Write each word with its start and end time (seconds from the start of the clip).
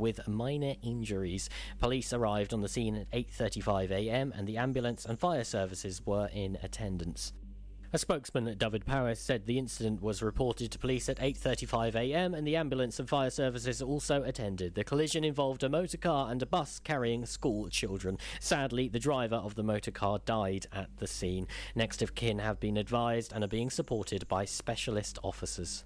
with 0.00 0.26
minor 0.26 0.74
injuries. 0.82 1.48
Police 1.78 2.12
arrived 2.12 2.52
on 2.52 2.62
the 2.62 2.68
scene 2.68 2.96
at 2.96 3.10
8:35 3.10 3.90
a.m. 3.90 4.32
and 4.34 4.48
the 4.48 4.56
ambulance 4.56 5.04
and 5.04 5.18
fire 5.18 5.44
services 5.44 6.04
were 6.04 6.28
in 6.32 6.58
attendance. 6.62 7.32
A 7.92 7.98
spokesman 7.98 8.46
at 8.46 8.58
Dyfed-Powys 8.58 9.18
said 9.18 9.46
the 9.46 9.58
incident 9.58 10.00
was 10.00 10.22
reported 10.22 10.70
to 10.70 10.78
police 10.78 11.08
at 11.08 11.18
8:35 11.18 11.96
a.m. 11.96 12.34
and 12.34 12.46
the 12.46 12.54
ambulance 12.54 13.00
and 13.00 13.08
fire 13.08 13.30
services 13.30 13.82
also 13.82 14.22
attended. 14.22 14.76
The 14.76 14.84
collision 14.84 15.24
involved 15.24 15.64
a 15.64 15.68
motor 15.68 15.96
car 15.96 16.30
and 16.30 16.40
a 16.40 16.46
bus 16.46 16.78
carrying 16.78 17.26
school 17.26 17.68
children. 17.68 18.16
Sadly, 18.38 18.86
the 18.86 19.00
driver 19.00 19.34
of 19.34 19.56
the 19.56 19.64
motor 19.64 19.90
car 19.90 20.20
died 20.24 20.66
at 20.72 20.98
the 20.98 21.08
scene. 21.08 21.48
Next 21.74 22.00
of 22.00 22.14
kin 22.14 22.38
have 22.38 22.60
been 22.60 22.76
advised 22.76 23.32
and 23.32 23.42
are 23.42 23.48
being 23.48 23.70
supported 23.70 24.28
by 24.28 24.44
specialist 24.44 25.18
officers. 25.24 25.84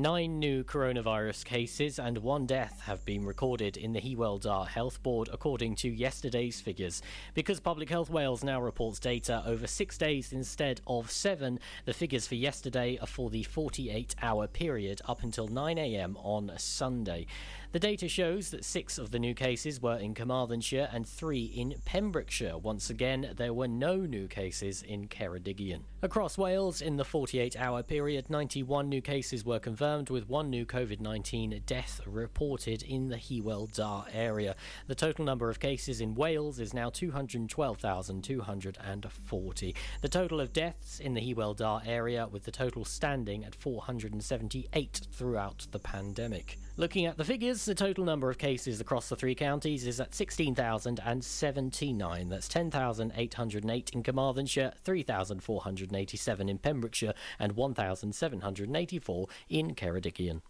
Nine 0.00 0.38
new 0.38 0.64
coronavirus 0.64 1.44
cases 1.44 1.98
and 1.98 2.16
one 2.16 2.46
death 2.46 2.80
have 2.86 3.04
been 3.04 3.22
recorded 3.22 3.76
in 3.76 3.92
the 3.92 4.00
Hywel 4.00 4.40
Dda 4.40 4.66
Health 4.66 5.02
Board, 5.02 5.28
according 5.30 5.74
to 5.74 5.90
yesterday's 5.90 6.58
figures. 6.58 7.02
Because 7.34 7.60
Public 7.60 7.90
Health 7.90 8.08
Wales 8.08 8.42
now 8.42 8.62
reports 8.62 8.98
data 8.98 9.42
over 9.44 9.66
six 9.66 9.98
days 9.98 10.32
instead 10.32 10.80
of 10.86 11.10
seven, 11.10 11.60
the 11.84 11.92
figures 11.92 12.26
for 12.26 12.34
yesterday 12.34 12.96
are 12.98 13.06
for 13.06 13.28
the 13.28 13.42
48 13.42 14.14
hour 14.22 14.46
period 14.46 15.02
up 15.06 15.22
until 15.22 15.50
9am 15.50 16.14
on 16.24 16.50
Sunday. 16.56 17.26
The 17.72 17.78
data 17.78 18.08
shows 18.08 18.50
that 18.50 18.64
six 18.64 18.98
of 18.98 19.12
the 19.12 19.20
new 19.20 19.32
cases 19.32 19.80
were 19.80 19.96
in 19.96 20.12
Carmarthenshire 20.12 20.88
and 20.92 21.06
three 21.06 21.44
in 21.44 21.76
Pembrokeshire. 21.84 22.58
Once 22.58 22.90
again, 22.90 23.32
there 23.36 23.54
were 23.54 23.68
no 23.68 23.94
new 23.94 24.26
cases 24.26 24.82
in 24.82 25.06
Ceredigion. 25.06 25.82
Across 26.02 26.36
Wales, 26.36 26.80
in 26.80 26.96
the 26.96 27.04
48 27.04 27.54
hour 27.54 27.84
period, 27.84 28.28
91 28.28 28.88
new 28.88 29.00
cases 29.00 29.44
were 29.44 29.60
confirmed 29.60 30.10
with 30.10 30.28
one 30.28 30.50
new 30.50 30.66
COVID 30.66 30.98
19 30.98 31.62
death 31.64 32.00
reported 32.06 32.82
in 32.82 33.06
the 33.06 33.14
Hywel 33.14 33.72
Dda 33.72 34.06
area. 34.12 34.56
The 34.88 34.96
total 34.96 35.24
number 35.24 35.48
of 35.48 35.60
cases 35.60 36.00
in 36.00 36.16
Wales 36.16 36.58
is 36.58 36.74
now 36.74 36.90
212,240. 36.90 39.74
The 40.00 40.08
total 40.08 40.40
of 40.40 40.52
deaths 40.52 40.98
in 40.98 41.14
the 41.14 41.20
Hywel 41.20 41.56
Dda 41.56 41.86
area, 41.86 42.26
with 42.26 42.42
the 42.42 42.50
total 42.50 42.84
standing 42.84 43.44
at 43.44 43.54
478 43.54 45.02
throughout 45.12 45.68
the 45.70 45.78
pandemic. 45.78 46.58
Looking 46.80 47.04
at 47.04 47.18
the 47.18 47.24
figures, 47.26 47.66
the 47.66 47.74
total 47.74 48.06
number 48.06 48.30
of 48.30 48.38
cases 48.38 48.80
across 48.80 49.10
the 49.10 49.16
three 49.16 49.34
counties 49.34 49.86
is 49.86 50.00
at 50.00 50.14
16,079. 50.14 52.28
That's 52.30 52.48
10,808 52.48 53.90
in 53.90 54.02
Carmarthenshire, 54.02 54.72
3,487 54.82 56.48
in 56.48 56.56
Pembrokeshire, 56.56 57.12
and 57.38 57.52
1,784 57.52 59.26
in 59.50 59.74
Ceredigion. 59.74 60.40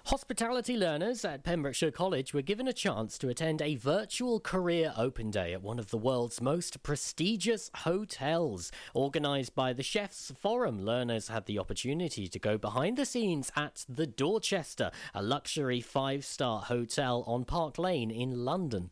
Hospitality 0.09 0.75
learners 0.75 1.23
at 1.23 1.45
Pembrokeshire 1.45 1.91
College 1.91 2.33
were 2.33 2.41
given 2.41 2.67
a 2.67 2.73
chance 2.73 3.19
to 3.19 3.29
attend 3.29 3.61
a 3.61 3.75
virtual 3.75 4.41
career 4.41 4.95
open 4.97 5.31
day 5.31 5.53
at 5.53 5.61
one 5.61 5.79
of 5.79 5.91
the 5.91 5.99
world's 5.99 6.41
most 6.41 6.83
prestigious 6.83 7.71
hotels. 7.75 8.73
Organised 8.97 9.55
by 9.55 9.75
the 9.75 9.83
Chefs 9.83 10.33
Forum, 10.41 10.83
learners 10.83 11.29
had 11.29 11.45
the 11.45 11.59
opportunity 11.59 12.27
to 12.27 12.39
go 12.39 12.57
behind 12.57 12.97
the 12.97 13.05
scenes 13.05 13.53
at 13.55 13.85
the 13.87 14.07
Dorchester, 14.07 14.93
a 15.13 15.23
luxury 15.23 15.83
five 15.83 16.25
star 16.25 16.63
hotel 16.63 17.23
on 17.27 17.45
Park 17.45 17.77
Lane 17.77 18.11
in 18.11 18.47
London. 18.47 18.89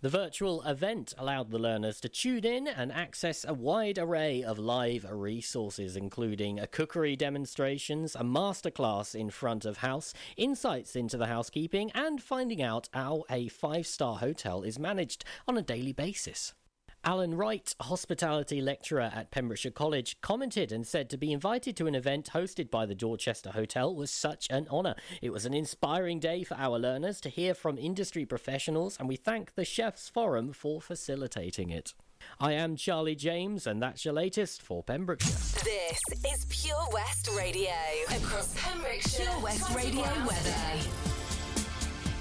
The 0.00 0.08
virtual 0.08 0.62
event 0.62 1.12
allowed 1.18 1.50
the 1.50 1.58
learners 1.58 2.00
to 2.02 2.08
tune 2.08 2.44
in 2.44 2.68
and 2.68 2.92
access 2.92 3.44
a 3.44 3.52
wide 3.52 3.98
array 3.98 4.44
of 4.44 4.56
live 4.56 5.04
resources, 5.10 5.96
including 5.96 6.60
a 6.60 6.68
cookery 6.68 7.16
demonstrations, 7.16 8.14
a 8.14 8.22
masterclass 8.22 9.16
in 9.16 9.30
front 9.30 9.64
of 9.64 9.78
house, 9.78 10.14
insights 10.36 10.94
into 10.94 11.16
the 11.16 11.26
housekeeping, 11.26 11.90
and 11.96 12.22
finding 12.22 12.62
out 12.62 12.88
how 12.94 13.24
a 13.28 13.48
five 13.48 13.88
star 13.88 14.18
hotel 14.18 14.62
is 14.62 14.78
managed 14.78 15.24
on 15.48 15.58
a 15.58 15.62
daily 15.62 15.92
basis. 15.92 16.54
Alan 17.04 17.34
Wright, 17.34 17.74
hospitality 17.80 18.60
lecturer 18.60 19.10
at 19.14 19.30
Pembrokeshire 19.30 19.70
College, 19.70 20.20
commented 20.20 20.72
and 20.72 20.86
said 20.86 21.08
to 21.10 21.16
be 21.16 21.32
invited 21.32 21.76
to 21.76 21.86
an 21.86 21.94
event 21.94 22.30
hosted 22.34 22.70
by 22.70 22.86
the 22.86 22.94
Dorchester 22.94 23.50
Hotel 23.50 23.94
was 23.94 24.10
such 24.10 24.46
an 24.50 24.66
honour. 24.70 24.94
It 25.22 25.30
was 25.30 25.46
an 25.46 25.54
inspiring 25.54 26.18
day 26.18 26.42
for 26.42 26.56
our 26.56 26.78
learners 26.78 27.20
to 27.22 27.28
hear 27.28 27.54
from 27.54 27.78
industry 27.78 28.26
professionals, 28.26 28.96
and 28.98 29.08
we 29.08 29.16
thank 29.16 29.54
the 29.54 29.64
Chefs 29.64 30.08
Forum 30.08 30.52
for 30.52 30.80
facilitating 30.80 31.70
it. 31.70 31.94
I 32.40 32.52
am 32.52 32.74
Charlie 32.74 33.14
James, 33.14 33.66
and 33.66 33.80
that's 33.80 34.04
your 34.04 34.14
latest 34.14 34.60
for 34.60 34.82
Pembrokeshire. 34.82 35.62
This 35.64 35.98
is 36.32 36.46
Pure 36.50 36.88
West 36.92 37.30
Radio. 37.36 37.70
Across 38.08 38.54
Pembrokeshire, 38.60 39.26
Pure 39.26 39.40
West 39.40 39.74
Radio 39.74 40.02
weather. 40.02 41.17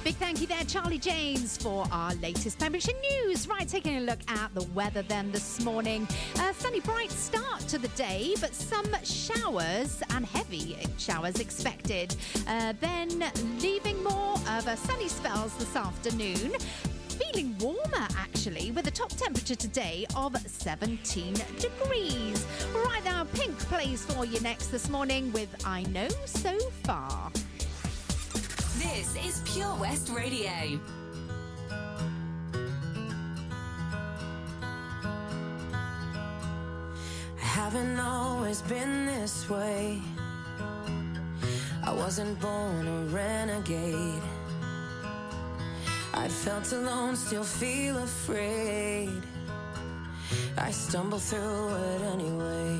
Big 0.07 0.15
thank 0.15 0.39
you 0.39 0.47
there, 0.47 0.63
Charlie 0.63 0.99
James, 0.99 1.57
for 1.57 1.85
our 1.91 2.15
latest 2.15 2.57
Pembrokeshire 2.59 2.95
news. 3.11 3.45
Right, 3.45 3.67
taking 3.67 3.97
a 3.97 3.99
look 3.99 4.19
at 4.29 4.55
the 4.55 4.63
weather 4.73 5.01
then 5.01 5.33
this 5.33 5.61
morning. 5.61 6.07
A 6.39 6.53
sunny, 6.53 6.79
bright 6.79 7.11
start 7.11 7.59
to 7.67 7.77
the 7.77 7.89
day, 7.89 8.33
but 8.39 8.55
some 8.55 8.85
showers 9.03 10.01
and 10.11 10.25
heavy 10.25 10.77
showers 10.97 11.41
expected. 11.41 12.15
Uh, 12.47 12.71
then 12.79 13.21
leaving 13.59 14.01
more 14.01 14.35
of 14.51 14.65
a 14.67 14.77
sunny 14.77 15.09
spells 15.09 15.53
this 15.57 15.75
afternoon 15.75 16.53
feeling 17.09 17.57
warmer 17.57 18.07
actually, 18.17 18.71
with 18.71 18.87
a 18.87 18.91
top 18.91 19.09
temperature 19.09 19.55
today 19.55 20.05
of 20.15 20.37
17 20.37 21.33
degrees. 21.59 22.45
Right 22.73 23.01
now, 23.03 23.25
Pink 23.33 23.57
plays 23.59 24.05
for 24.05 24.23
you 24.23 24.39
next 24.39 24.67
this 24.67 24.87
morning 24.87 25.33
with 25.33 25.49
I 25.65 25.83
Know 25.83 26.07
So 26.25 26.57
Far. 26.83 27.29
This 29.13 29.37
is 29.37 29.41
Pure 29.53 29.75
West 29.75 30.09
Radio. 30.09 30.51
I 37.35 37.45
haven't 37.61 37.99
always 37.99 38.61
been 38.63 39.05
this 39.05 39.49
way. 39.49 40.01
I 41.85 41.93
wasn't 41.93 42.37
born 42.41 42.85
a 42.87 43.03
renegade. 43.05 44.23
I 46.13 46.27
felt 46.27 46.73
alone, 46.73 47.15
still 47.15 47.45
feel 47.45 47.97
afraid. 47.99 49.21
I 50.57 50.71
stumble 50.71 51.19
through 51.19 51.75
it 51.75 52.01
anyway. 52.13 52.79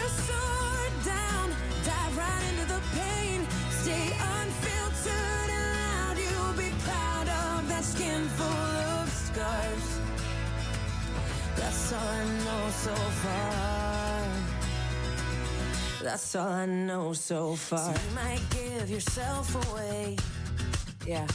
sword 0.00 0.92
down, 1.04 1.50
dive 1.84 2.16
right 2.16 2.44
into 2.50 2.66
the 2.66 2.80
pain, 2.94 3.46
stay 3.70 4.06
unfiltered 4.38 5.50
and 5.50 5.76
loud. 5.78 6.16
You'll 6.18 6.56
be 6.56 6.72
proud 6.84 7.28
of 7.28 7.68
that 7.68 7.84
skin 7.84 8.28
full 8.28 8.46
of 8.46 9.08
scars. 9.08 10.00
That's 11.56 11.92
all 11.92 11.98
I 12.00 12.24
know 12.44 12.70
so 12.70 12.94
far. 12.94 13.72
That's 16.02 16.34
all 16.34 16.48
I 16.48 16.66
know 16.66 17.12
so 17.12 17.54
far. 17.54 17.94
So 17.94 18.00
you 18.08 18.14
might 18.14 18.42
give 18.50 18.90
yourself 18.90 19.54
away, 19.70 20.16
yeah, 21.06 21.26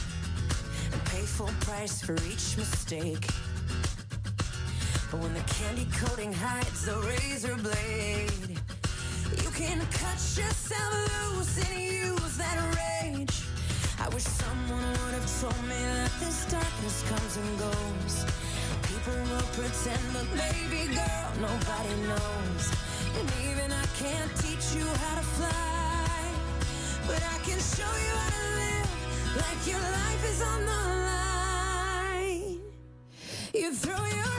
and 0.92 1.04
pay 1.06 1.22
full 1.22 1.52
price 1.60 2.02
for 2.02 2.14
each 2.14 2.56
mistake. 2.56 3.26
But 5.10 5.20
when 5.20 5.32
the 5.32 5.40
candy 5.40 5.86
coating 5.96 6.34
hides 6.34 6.84
the 6.84 6.96
razor 7.00 7.56
blade, 7.56 8.60
you 9.42 9.50
can 9.56 9.80
cut 9.88 10.20
yourself 10.36 10.92
loose 11.32 11.56
and 11.64 11.80
use 11.80 12.36
that 12.36 12.58
rage. 12.76 13.40
I 13.98 14.08
wish 14.10 14.24
someone 14.24 14.84
would 14.84 15.14
have 15.16 15.40
told 15.40 15.62
me 15.64 15.80
that 15.96 16.12
this 16.20 16.44
darkness 16.52 17.02
comes 17.08 17.36
and 17.38 17.58
goes. 17.58 18.26
People 18.84 19.16
will 19.32 19.48
pretend, 19.56 20.04
but 20.12 20.28
baby 20.36 20.92
girl, 20.92 21.28
nobody 21.40 21.94
knows. 22.04 22.64
And 23.16 23.26
even 23.48 23.72
I 23.72 23.86
can't 23.96 24.32
teach 24.44 24.76
you 24.76 24.84
how 24.84 25.14
to 25.16 25.26
fly, 25.40 26.20
but 27.06 27.22
I 27.24 27.38
can 27.48 27.58
show 27.58 27.92
you 28.04 28.12
how 28.12 28.30
to 28.36 28.44
live 28.60 28.90
like 29.40 29.60
your 29.66 29.80
life 29.80 30.24
is 30.32 30.42
on 30.42 30.60
the 30.68 30.82
line. 31.08 32.60
You 33.54 33.72
throw 33.72 34.04
your 34.04 34.37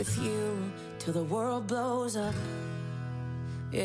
with 0.00 0.16
you 0.24 0.72
till 0.98 1.12
the 1.12 1.24
world 1.24 1.66
blows 1.66 2.16
up. 2.16 2.34
Yes. 3.70 3.84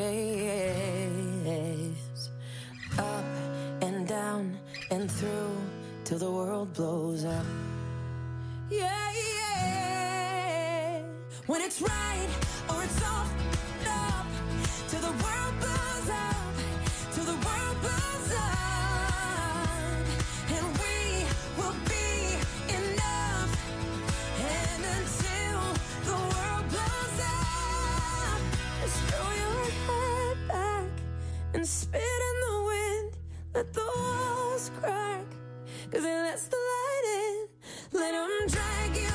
Up 2.97 3.25
and 3.81 4.07
down 4.07 4.57
and 4.91 5.11
through 5.11 5.57
till 6.05 6.17
the 6.17 6.31
world 6.31 6.73
blows 6.73 7.25
up. 7.25 7.45
Yeah, 8.69 9.11
yeah. 9.23 11.01
When 11.47 11.59
it's 11.59 11.81
right 11.81 12.29
or 12.69 12.81
it's 12.81 13.03
off, 13.03 13.29
up 13.85 14.25
till 14.87 15.01
the 15.01 15.15
world 15.21 15.44
spit 31.65 32.01
in 32.01 32.37
the 32.47 32.63
wind. 32.65 33.17
Let 33.55 33.73
the 33.73 33.81
walls 33.97 34.69
crack, 34.79 35.25
cause 35.91 36.03
it 36.03 36.21
lets 36.27 36.47
the 36.47 36.57
light 36.57 37.05
in. 37.19 37.99
Let 37.99 38.13
Let 38.13 38.13
'em 38.13 38.47
drag 38.47 38.95
you 38.95 39.14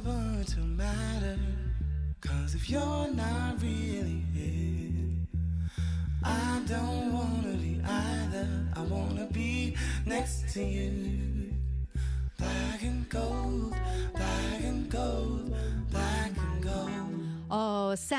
To 0.00 0.60
matter. 0.60 1.36
Cause 2.20 2.54
if 2.54 2.70
you're 2.70 3.08
not 3.14 3.60
really 3.60 4.22
here, 4.32 4.92
I 6.22 6.62
don't 6.68 7.12
wanna 7.12 7.56
be 7.56 7.80
either. 7.84 8.48
I 8.76 8.82
wanna 8.82 9.26
be 9.32 9.74
next 10.06 10.52
to 10.54 10.62
you. 10.62 11.07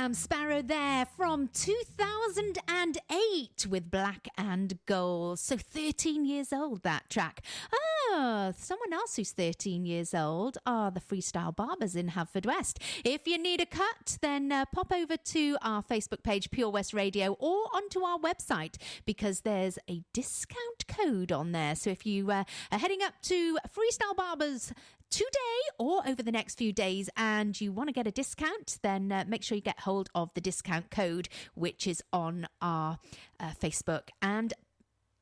Sam 0.10 0.16
Sparro 0.16 0.66
there 0.66 1.06
from 1.06 1.50
2008 1.54 3.68
with 3.70 3.92
Black 3.92 4.28
and 4.38 4.80
Gold. 4.88 5.40
So 5.40 5.56
13 5.58 6.26
years 6.26 6.52
old, 6.52 6.82
that 6.84 7.10
track. 7.10 7.42
Oh, 7.72 8.52
someone 8.58 8.92
else 8.92 9.16
who's 9.18 9.32
13 9.32 9.86
years 9.86 10.16
old 10.16 10.58
are 10.66 10.90
the 10.90 11.00
Freestyle 11.00 11.56
Barbers 11.56 11.96
in 11.96 12.10
Haverfordwest. 12.10 12.82
If 13.06 13.28
you 13.28 13.38
need 13.38 13.62
a 13.62 13.68
cut, 13.68 14.18
then 14.22 14.52
uh, 14.52 14.66
pop 14.74 14.92
over 14.92 15.16
to 15.16 15.58
our 15.62 15.84
Facebook 15.84 16.24
page, 16.24 16.50
Pure 16.50 16.72
West 16.72 16.92
Radio, 16.94 17.34
or 17.34 17.66
onto 17.74 18.02
our 18.02 18.18
website 18.18 18.78
because 19.06 19.42
there's 19.42 19.78
a 19.88 20.02
discount 20.14 20.88
code 20.88 21.32
on 21.32 21.52
there. 21.52 21.76
So 21.76 21.92
if 21.92 22.08
you 22.08 22.32
uh, 22.32 22.46
are 22.72 22.80
heading 22.80 23.04
up 23.04 23.14
to 23.24 23.58
Freestyle 23.68 24.16
Barbers, 24.16 24.72
today 25.10 25.28
or 25.78 26.08
over 26.08 26.22
the 26.22 26.32
next 26.32 26.58
few 26.58 26.72
days 26.72 27.10
and 27.18 27.60
you 27.60 27.72
want 27.72 27.90
to 27.90 27.94
get 27.94 28.08
a 28.08 28.12
discount, 28.12 28.78
then 28.84 29.12
uh, 29.12 29.26
make 29.28 29.44
sure 29.44 29.56
you 29.56 29.62
get 29.62 29.82
hold 29.82 30.10
of 30.14 30.30
the 30.34 30.42
discount 30.42 30.92
code, 30.92 31.30
which 31.56 31.88
is 31.88 32.04
on 32.14 32.48
our 32.62 32.98
uh, 33.40 33.52
Facebook 33.62 34.10
and 34.22 34.54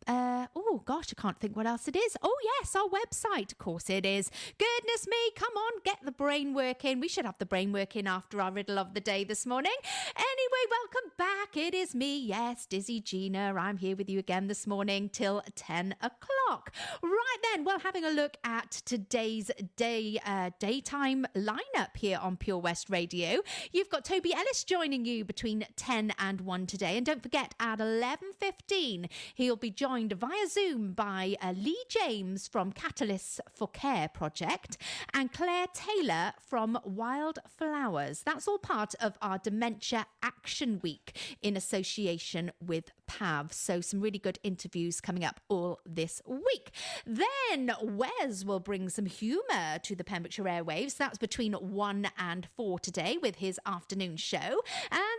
uh, 0.07 0.47
oh 0.55 0.81
gosh, 0.85 1.13
I 1.15 1.21
can't 1.21 1.39
think 1.39 1.55
what 1.55 1.65
else 1.65 1.87
it 1.87 1.95
is. 1.95 2.15
Oh 2.21 2.35
yes, 2.43 2.75
our 2.75 2.87
website. 2.87 3.51
Of 3.51 3.57
course 3.57 3.89
it 3.89 4.05
is. 4.05 4.31
Goodness 4.57 5.07
me, 5.07 5.17
come 5.35 5.53
on, 5.55 5.73
get 5.83 5.97
the 6.03 6.11
brain 6.11 6.53
working. 6.53 6.99
We 6.99 7.07
should 7.07 7.25
have 7.25 7.37
the 7.39 7.45
brain 7.45 7.73
working 7.73 8.07
after 8.07 8.41
our 8.41 8.51
riddle 8.51 8.79
of 8.79 8.93
the 8.93 9.01
day 9.01 9.23
this 9.23 9.45
morning. 9.45 9.75
Anyway, 10.15 10.63
welcome 10.71 11.11
back. 11.17 11.57
It 11.57 11.73
is 11.73 11.93
me, 11.93 12.17
yes, 12.19 12.65
Dizzy 12.65 13.01
Gina. 13.01 13.53
I'm 13.57 13.77
here 13.77 13.95
with 13.95 14.09
you 14.09 14.19
again 14.19 14.47
this 14.47 14.65
morning 14.65 15.09
till 15.09 15.43
10 15.55 15.95
o'clock. 16.01 16.71
Right 17.03 17.37
then, 17.51 17.65
well, 17.65 17.79
having 17.79 18.05
a 18.05 18.11
look 18.11 18.37
at 18.43 18.71
today's 18.85 19.51
day 19.75 20.19
uh, 20.25 20.51
daytime 20.59 21.25
lineup 21.35 21.97
here 21.97 22.19
on 22.21 22.37
Pure 22.37 22.59
West 22.59 22.89
Radio. 22.89 23.39
You've 23.73 23.89
got 23.89 24.05
Toby 24.05 24.33
Ellis 24.33 24.63
joining 24.63 25.05
you 25.05 25.25
between 25.25 25.65
10 25.75 26.13
and 26.17 26.41
1 26.41 26.65
today. 26.65 26.95
And 26.95 27.05
don't 27.05 27.21
forget, 27.21 27.53
at 27.59 27.79
11.15, 27.79 29.09
he'll 29.35 29.55
be 29.55 29.69
joined 29.69 29.96
via 30.05 30.47
Zoom 30.47 30.93
by 30.93 31.35
uh, 31.41 31.53
Lee 31.57 31.83
James 31.89 32.47
from 32.47 32.71
Catalysts 32.71 33.39
for 33.55 33.67
Care 33.67 34.07
project 34.07 34.77
and 35.11 35.33
Claire 35.33 35.65
Taylor 35.73 36.33
from 36.39 36.77
Wildflowers. 36.85 38.21
That's 38.23 38.47
all 38.47 38.59
part 38.59 38.93
of 39.01 39.17
our 39.23 39.39
Dementia 39.39 40.05
Action 40.21 40.79
Week 40.83 41.17
in 41.41 41.57
association 41.57 42.51
with 42.63 42.91
PAV. 43.07 43.51
So, 43.51 43.81
some 43.81 43.99
really 43.99 44.19
good 44.19 44.37
interviews 44.43 45.01
coming 45.01 45.25
up 45.25 45.39
all 45.49 45.79
this 45.83 46.21
week. 46.27 46.69
Then, 47.05 47.71
Wes 47.81 48.45
will 48.45 48.59
bring 48.59 48.89
some 48.89 49.07
humour 49.07 49.79
to 49.81 49.95
the 49.95 50.03
Pembrokeshire 50.03 50.45
airwaves. 50.45 50.97
That's 50.97 51.17
between 51.17 51.53
1 51.53 52.07
and 52.19 52.47
4 52.55 52.77
today 52.77 53.17
with 53.19 53.37
his 53.37 53.59
afternoon 53.65 54.17
show. 54.17 54.61
And 54.91 55.16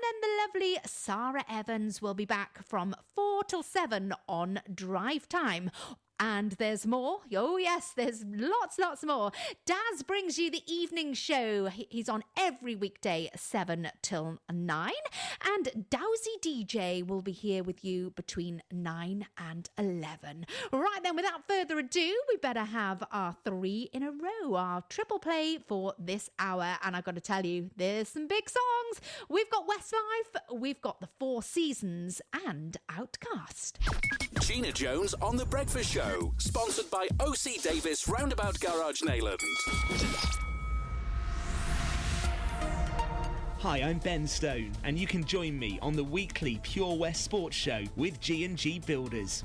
lovely 0.55 0.79
Sarah 0.87 1.45
Evans 1.51 2.01
will 2.01 2.15
be 2.15 2.25
back 2.25 2.63
from 2.65 2.95
4 3.15 3.45
till 3.45 3.63
7 3.63 4.15
on 4.29 4.61
Drive 4.73 5.29
Time. 5.29 5.71
And 6.21 6.53
there's 6.53 6.87
more. 6.87 7.21
Oh, 7.37 7.57
yes, 7.59 7.93
there's 7.95 8.25
lots, 8.29 8.79
lots 8.79 9.05
more. 9.05 9.31
Daz 9.65 10.03
brings 10.03 10.39
you 10.39 10.51
the 10.51 10.63
evening 10.67 11.15
show. 11.15 11.67
He's 11.67 12.09
on 12.09 12.25
every 12.37 12.75
weekday, 12.75 13.31
7 13.37 13.89
till 14.03 14.39
9. 14.53 14.93
And 15.45 15.87
Dowsy 15.91 16.41
DJ 16.43 17.07
will 17.07 17.23
be 17.23 17.33
here 17.33 17.63
with 17.63 17.85
you 17.85 18.11
between 18.11 18.63
9 18.73 19.27
and 19.39 19.71
11. 19.79 20.47
Right 20.73 21.01
then, 21.03 21.15
without 21.15 21.47
further 21.47 21.79
ado, 21.79 22.21
we 22.29 22.37
better 22.37 22.65
have 22.65 23.05
our 23.13 23.37
three 23.45 23.89
in 23.93 24.03
a 24.03 24.11
row, 24.11 24.57
our 24.57 24.83
triple 24.89 25.21
play 25.21 25.59
for 25.59 25.95
this 25.99 26.31
hour. 26.39 26.79
And 26.83 26.97
I've 26.97 27.05
got 27.05 27.15
to 27.15 27.21
tell 27.21 27.47
you, 27.47 27.71
there's 27.77 28.09
some 28.09 28.27
big 28.27 28.51
songs. 28.51 29.01
We've 29.29 29.51
got 29.51 29.69
Westlife, 29.69 30.59
we've 30.59 30.81
got 30.81 31.01
The 31.01 31.09
Four 31.19 31.43
Seasons, 31.43 32.21
and 32.47 32.77
OutKast. 32.91 34.28
Gina 34.41 34.73
Jones 34.73 35.15
on 35.21 35.37
The 35.37 35.45
Breakfast 35.45 35.93
Show, 35.93 36.33
sponsored 36.39 36.91
by 36.91 37.09
OC 37.21 37.63
Davis 37.63 38.09
Roundabout 38.09 38.59
Garage 38.61 39.03
Neyland. 39.03 39.37
Hi, 43.59 43.79
I'm 43.79 43.99
Ben 43.99 44.27
Stone, 44.27 44.73
and 44.85 44.99
you 44.99 45.07
can 45.07 45.25
join 45.25 45.59
me 45.59 45.79
on 45.83 45.95
the 45.95 46.05
weekly 46.05 46.61
Pure 46.63 46.97
West 46.97 47.25
Sports 47.25 47.57
Show 47.57 47.85
with 47.97 48.21
G&G 48.21 48.81
Builders. 48.81 49.45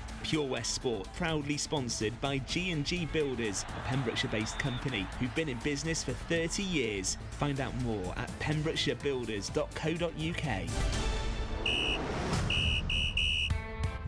Pure 0.23 0.47
West 0.47 0.73
Sport, 0.73 1.07
proudly 1.15 1.57
sponsored 1.57 2.19
by 2.21 2.37
G&G 2.39 3.05
Builders, 3.07 3.63
a 3.63 3.87
Pembrokeshire-based 3.87 4.57
company 4.59 5.05
who've 5.19 5.35
been 5.35 5.49
in 5.49 5.57
business 5.59 6.03
for 6.03 6.13
30 6.13 6.63
years. 6.63 7.17
Find 7.31 7.59
out 7.59 7.75
more 7.81 8.13
at 8.17 8.31
pembrokeshirebuilders.co.uk. 8.39 11.11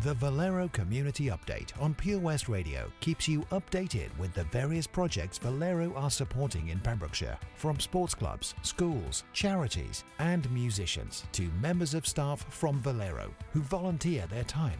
The 0.03 0.13
Valero 0.15 0.67
Community 0.67 1.27
Update 1.27 1.71
on 1.79 1.93
Pure 1.93 2.19
West 2.19 2.49
Radio 2.49 2.91
keeps 2.99 3.25
you 3.25 3.43
updated 3.53 4.09
with 4.17 4.33
the 4.33 4.43
various 4.45 4.85
projects 4.85 5.37
Valero 5.37 5.93
are 5.95 6.11
supporting 6.11 6.67
in 6.67 6.81
Pembrokeshire, 6.81 7.37
from 7.55 7.79
sports 7.79 8.13
clubs, 8.13 8.53
schools, 8.63 9.23
charities, 9.31 10.03
and 10.19 10.51
musicians 10.51 11.23
to 11.31 11.49
members 11.61 11.93
of 11.93 12.05
staff 12.05 12.45
from 12.49 12.81
Valero 12.81 13.33
who 13.53 13.61
volunteer 13.61 14.27
their 14.27 14.43
time. 14.43 14.79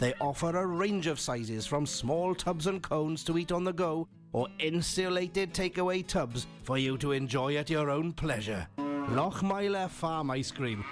They 0.00 0.14
offer 0.20 0.56
a 0.56 0.66
range 0.66 1.06
of 1.06 1.20
sizes 1.20 1.66
from 1.66 1.86
small 1.86 2.34
tubs 2.34 2.66
and 2.66 2.82
cones 2.82 3.24
to 3.24 3.38
eat 3.38 3.52
on 3.52 3.64
the 3.64 3.72
go 3.72 4.08
or 4.32 4.48
insulated 4.58 5.52
takeaway 5.52 6.06
tubs 6.06 6.46
for 6.62 6.78
you 6.78 6.96
to 6.98 7.12
enjoy 7.12 7.56
at 7.56 7.70
your 7.70 7.90
own 7.90 8.12
pleasure. 8.12 8.66
Lochmeyler 8.78 9.90
Farm 9.90 10.30
Ice 10.30 10.50
Cream. 10.50 10.84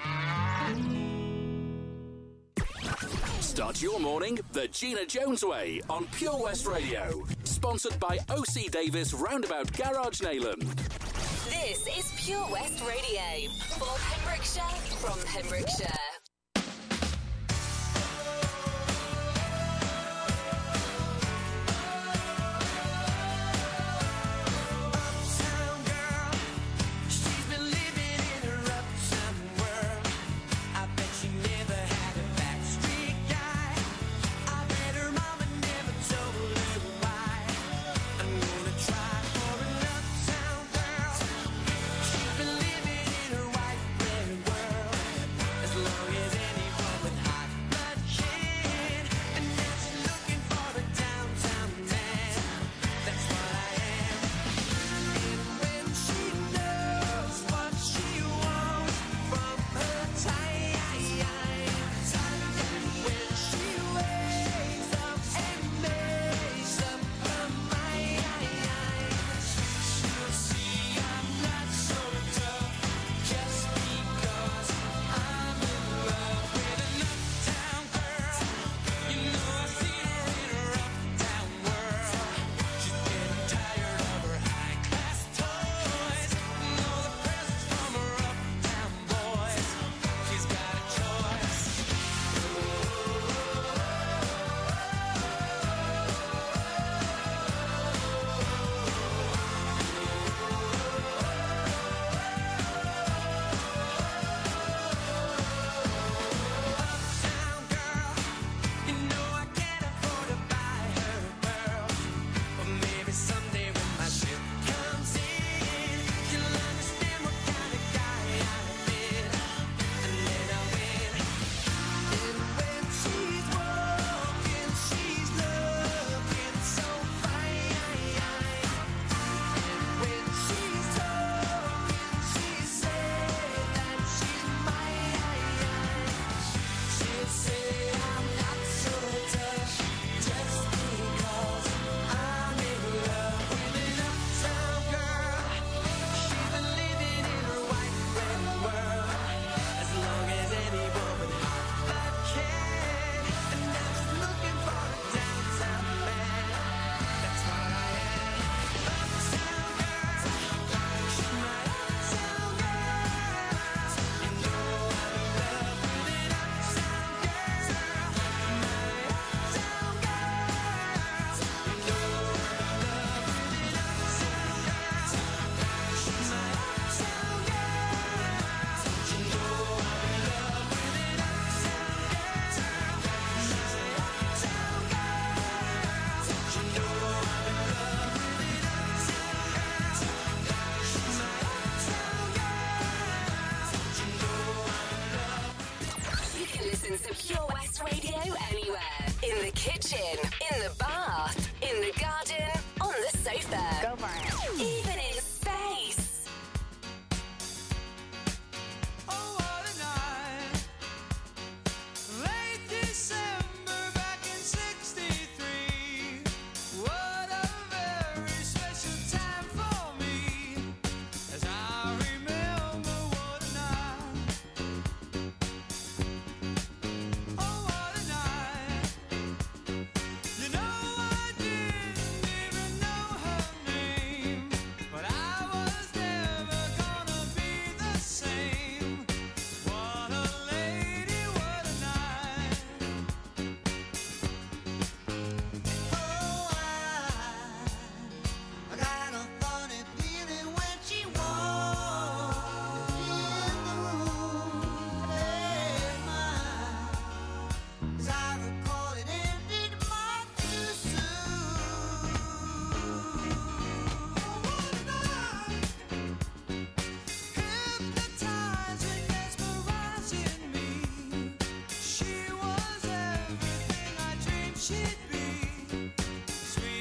Start 3.41 3.83
your 3.83 3.99
morning 3.99 4.39
the 4.53 4.69
Gina 4.69 5.05
Jones 5.07 5.45
way 5.45 5.81
on 5.91 6.07
Pure 6.13 6.43
West 6.43 6.67
Radio, 6.67 7.25
sponsored 7.45 7.99
by 7.99 8.19
OC 8.29 8.71
Davis 8.71 9.13
Roundabout 9.13 9.73
Garage 9.73 10.21
Neyland. 10.21 10.63
This 11.51 11.87
is 11.99 12.13
Pure 12.17 12.47
West 12.51 12.83
Radio 12.87 13.51
for 13.79 13.89
Pembrokeshire 13.99 14.63
from 15.01 15.19
Pembrokeshire. 15.27 16.30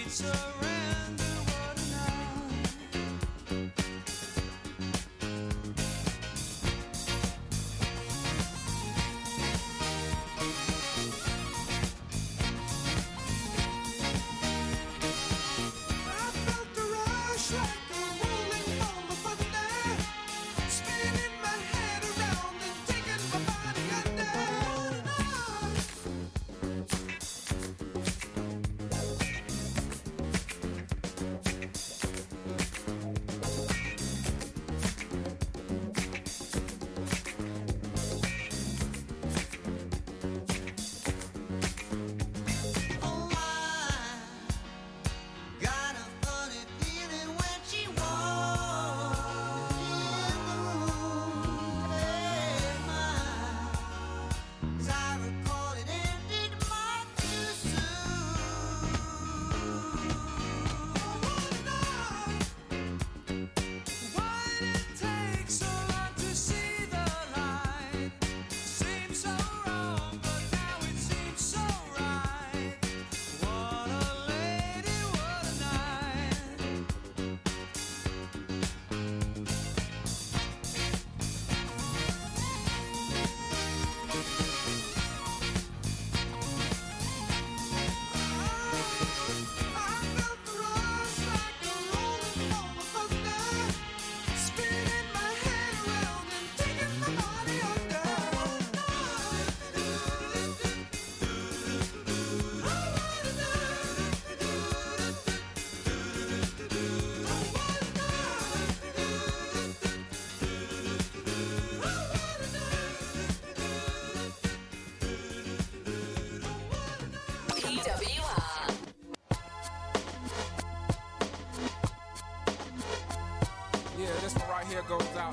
surrender. 0.10 1.19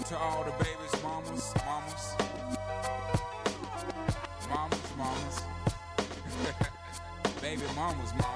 to 0.08 0.16
all 0.18 0.44
the 0.44 0.52
babies, 0.62 1.02
mamas, 1.02 1.52
mamas. 1.66 2.14
Mamas, 4.48 4.96
mamas. 4.96 5.42
Baby 7.42 7.62
mamas, 7.74 8.12
mamas. 8.12 8.35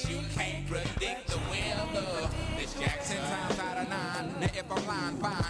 Since 0.00 0.14
you 0.14 0.22
can't 0.34 0.66
predict 0.66 1.26
the 1.26 1.36
weather, 1.50 2.30
it's 2.56 2.72
Jackson 2.72 3.18
times 3.18 3.58
out 3.58 3.76
of 3.76 3.88
nine. 3.90 4.34
Now 4.40 4.46
if 4.46 4.72
I'm 4.72 4.86
lying, 4.86 5.16
fine. 5.18 5.49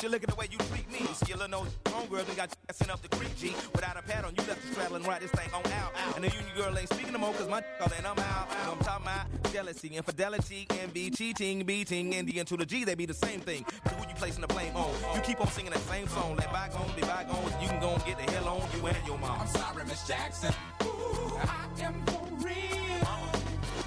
She 0.00 0.08
look 0.08 0.22
at 0.22 0.30
the 0.30 0.34
way 0.34 0.48
you 0.50 0.56
treat 0.56 0.90
me. 0.90 1.06
See, 1.12 1.34
little 1.34 1.48
no 1.48 1.66
homegirl 1.84 2.26
done 2.26 2.34
got 2.34 2.56
sent 2.72 2.90
up 2.90 3.02
the 3.02 3.14
creek, 3.14 3.36
G. 3.36 3.54
Without 3.74 3.98
a 3.98 4.02
pad 4.02 4.24
on, 4.24 4.34
you 4.34 4.42
left 4.48 4.62
the 4.62 4.72
straddle 4.72 4.96
and 4.96 5.06
ride 5.06 5.20
this 5.20 5.30
thing 5.32 5.50
on 5.52 5.62
out. 5.72 5.92
And 6.14 6.24
the 6.24 6.30
union 6.30 6.56
girl 6.56 6.78
ain't 6.78 6.88
speaking 6.88 7.12
no 7.12 7.18
more, 7.18 7.34
cause 7.34 7.46
my 7.50 7.62
all 7.82 7.92
and 7.94 8.06
I'm 8.06 8.18
out. 8.18 8.48
I'm 8.64 8.78
talking 8.78 9.04
about 9.04 9.52
jealousy, 9.52 9.88
infidelity, 9.88 10.66
envy, 10.80 11.10
cheating, 11.10 11.66
beating, 11.66 12.14
and 12.14 12.26
the 12.26 12.40
N 12.40 12.46
to 12.46 12.56
the 12.56 12.64
G, 12.64 12.84
they 12.84 12.94
be 12.94 13.04
the 13.04 13.12
same 13.12 13.40
thing. 13.40 13.66
But 13.84 13.92
who 13.92 14.08
you 14.08 14.14
placing 14.14 14.40
the 14.40 14.46
blame 14.46 14.74
on? 14.74 14.90
You 15.14 15.20
keep 15.20 15.38
on 15.38 15.48
singing 15.48 15.72
that 15.72 15.82
same 15.82 16.08
song. 16.08 16.34
Let 16.34 16.50
bygones 16.50 16.92
be 16.92 17.02
bygones. 17.02 17.52
You 17.60 17.68
can 17.68 17.80
go 17.80 17.90
and 17.90 18.04
get 18.06 18.16
the 18.16 18.32
hell 18.32 18.48
on 18.48 18.62
you 18.74 18.86
and 18.86 19.06
your 19.06 19.18
mom. 19.18 19.42
I'm 19.42 19.48
sorry, 19.48 19.84
Miss 19.84 20.08
Jackson. 20.08 20.54
Ooh, 20.82 21.36
I 21.42 21.82
am 21.82 22.02
for 22.06 22.26
real. 22.38 23.06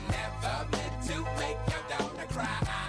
Never 0.09 0.67
meant 0.73 1.03
to 1.07 1.15
make 1.39 1.57
your 1.73 1.97
daughter 1.97 2.27
cry. 2.29 2.82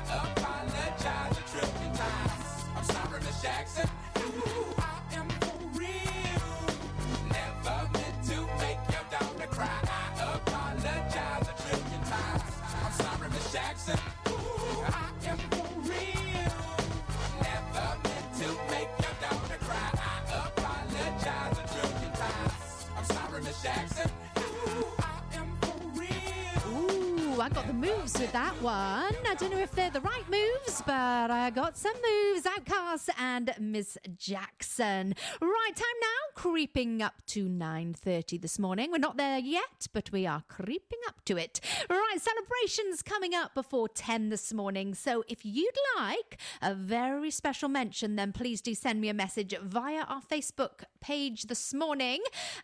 I 27.45 27.51
got 27.51 27.67
the 27.67 27.75
moves 27.75 28.19
with 28.19 28.33
that 28.33 28.55
one. 28.63 28.73
I 28.75 29.35
don't 29.39 29.51
know 29.51 29.59
if 29.59 29.71
they're 29.73 29.91
the 29.91 30.01
right 30.01 30.14
moves, 30.31 30.83
but 30.87 31.31
I 31.31 31.51
got 31.51 31.77
some 31.77 31.95
moves. 31.95 32.47
OutKast 32.47 33.09
and 33.19 33.55
Miss 33.59 33.99
Jackson. 34.17 35.15
Right, 35.41 35.73
time 35.75 35.87
now. 36.01 36.09
Creeping 36.35 37.03
up 37.03 37.15
to 37.29 37.47
9.30 37.49 38.41
this 38.41 38.59
morning. 38.59 38.91
We're 38.91 38.99
not 38.99 39.17
there 39.17 39.39
yet, 39.39 39.89
but 39.93 40.11
we 40.13 40.27
are 40.27 40.43
creeping 40.49 40.99
up 41.07 41.25
to 41.27 41.37
it. 41.37 41.61
Right, 41.89 42.17
celebrations 42.19 43.03
coming 43.03 43.35
up 43.35 43.55
before 43.55 43.89
10 43.89 44.29
this 44.31 44.53
morning. 44.53 44.95
So 44.95 45.25
if 45.29 45.45
you'd 45.45 45.79
like 45.97 46.39
a 46.61 46.75
very 46.75 47.31
special 47.31 47.69
mention, 47.69 48.17
then 48.17 48.33
please 48.33 48.61
do 48.61 48.75
send 48.75 49.01
me 49.01 49.09
a 49.09 49.15
message 49.15 49.55
via 49.63 50.03
our 50.03 50.23
Facebook 50.23 50.85
page 51.01 51.43
this 51.45 51.75
morning, 51.75 52.21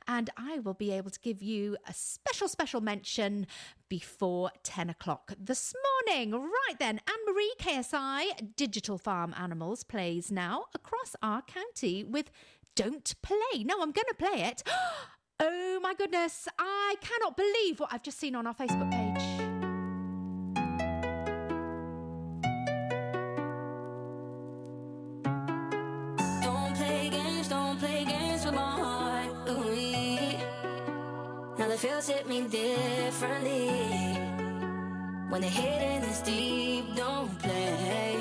and 0.08 0.30
I 0.36 0.60
will 0.60 0.74
be 0.74 0.92
able 0.92 1.10
to 1.10 1.20
give 1.20 1.42
you 1.42 1.76
a 1.86 1.92
special, 1.92 2.48
special 2.48 2.80
mention 2.80 3.46
before 3.88 4.50
10 4.62 4.88
o'clock 4.88 5.32
this 5.38 5.74
morning. 6.06 6.32
Right 6.32 6.78
then, 6.78 7.00
Anne 7.06 7.24
Marie 7.26 7.49
KSI 7.58 8.54
Digital 8.56 8.98
Farm 8.98 9.34
Animals 9.36 9.84
plays 9.84 10.30
now 10.30 10.66
across 10.74 11.16
our 11.22 11.42
county 11.42 12.04
with 12.04 12.30
Don't 12.74 13.14
Play. 13.22 13.64
No, 13.64 13.80
I'm 13.80 13.92
going 13.92 14.06
to 14.08 14.14
play 14.14 14.42
it. 14.42 14.62
Oh 15.42 15.80
my 15.82 15.94
goodness, 15.94 16.48
I 16.58 16.96
cannot 17.00 17.34
believe 17.34 17.80
what 17.80 17.88
I've 17.90 18.02
just 18.02 18.18
seen 18.18 18.34
on 18.34 18.46
our 18.46 18.52
Facebook 18.52 18.90
page. 18.90 19.50
Feels 31.80 32.08
hit 32.08 32.28
me 32.28 32.42
differently. 32.42 34.19
When 35.30 35.42
the 35.42 35.46
hitting 35.48 36.02
is 36.10 36.20
deep, 36.22 36.96
don't 36.96 37.38
play, 37.38 38.16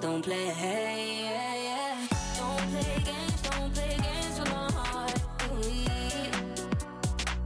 don't 0.00 0.22
play. 0.24 0.46
Yeah, 0.46 1.54
yeah. 1.68 2.08
Don't 2.38 2.70
play 2.70 3.02
games, 3.04 3.42
don't 3.42 3.74
play 3.74 3.94
games 4.00 4.40
with 4.40 4.50
my 4.50 4.72
heart. 4.72 5.20
Ooh, 5.52 5.84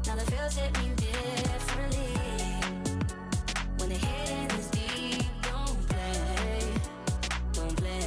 now 0.07 0.15
the 0.15 0.31
feels 0.31 0.55
hit 0.55 0.79
me 0.79 0.91
differently. 0.95 2.15
When 3.79 3.89
the 3.89 3.97
hitting 3.97 4.57
is 4.57 4.69
deep, 4.71 5.27
don't 5.43 5.89
play, 5.89 6.61
don't 7.55 7.77
play. 7.77 7.99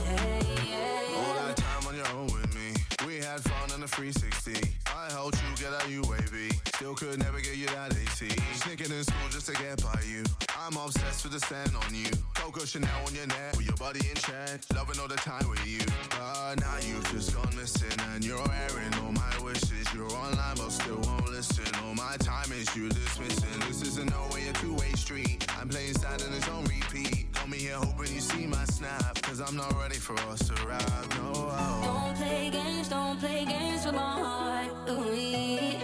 Yeah, 0.70 1.18
All 1.18 1.48
that 1.48 1.58
time 1.58 1.86
on 1.86 1.96
your 1.98 2.08
own 2.16 2.28
with 2.28 2.56
me. 2.56 2.72
We 3.06 3.18
had 3.18 3.42
fun 3.42 3.74
on 3.74 3.82
the 3.82 3.90
360. 3.90 4.78
I 4.88 5.12
helped 5.12 5.38
you 5.44 5.66
get 5.66 5.74
out 5.74 5.82
UAV. 5.82 6.54
Still 6.76 6.96
could 6.96 7.20
never 7.20 7.42
get 7.42 7.58
you 7.58 7.66
that 7.68 7.92
AT. 7.92 8.32
Sneaking 8.64 8.92
in 8.92 9.04
school 9.04 9.30
just 9.30 9.48
to 9.48 9.54
get 9.54 9.84
by 9.84 10.00
you. 10.08 10.24
I'm 10.64 10.78
obsessed 10.78 11.24
with 11.24 11.34
the 11.34 11.40
stand 11.40 11.72
on 11.76 11.96
you. 11.96 12.06
Coco 12.36 12.64
Chanel 12.66 12.90
on 13.08 13.16
your 13.16 13.26
neck 13.26 13.58
with 13.58 13.66
your 13.66 13.76
body 13.78 14.00
in 14.08 14.16
check. 14.16 14.62
Loving 14.76 15.00
all 15.00 15.08
the 15.08 15.16
time 15.16 15.50
with 15.50 15.66
you. 15.66 15.80
But 16.12 16.60
now 16.60 16.78
you've 16.86 17.10
just 17.12 17.34
gone 17.34 17.56
missing 17.56 17.98
and 18.14 18.24
you're 18.24 18.38
airing 18.38 18.94
all 19.02 19.12
my 19.12 19.34
wishes. 19.44 19.92
You're 19.92 20.12
online 20.12 20.56
but 20.58 20.70
still 20.70 21.00
won't 21.02 21.32
listen. 21.32 21.66
All 21.84 21.96
my 21.96 22.16
time 22.20 22.52
is 22.52 22.76
you 22.76 22.90
dismissing. 22.90 23.60
This 23.68 23.82
isn't 23.82 24.12
no 24.12 24.30
way 24.32 24.50
a 24.50 24.54
two-way 24.54 24.92
street. 24.94 25.48
I'm 25.60 25.68
playing 25.68 25.96
sad 25.96 26.22
and 26.22 26.36
it's 26.36 26.48
on 26.48 26.64
repeat. 26.66 27.34
Call 27.34 27.48
me 27.48 27.58
here 27.58 27.78
hoping 27.78 28.14
you 28.14 28.22
see 28.22 28.46
my 28.46 28.66
snap. 28.66 29.20
Cause 29.24 29.42
I'm 29.42 29.58
not 29.58 29.74
ready 29.80 29.98
for 29.98 30.18
us 30.30 30.48
to 30.48 30.54
rap. 30.68 30.84
No, 31.18 31.32
oh. 31.34 31.82
Don't 31.84 32.16
play 32.18 32.52
games, 32.52 32.88
don't 32.88 33.20
play 33.20 33.46
games 33.46 33.84
with 33.84 33.96
my 33.96 34.14
heart. 34.24 34.90
Ooh, 34.90 35.80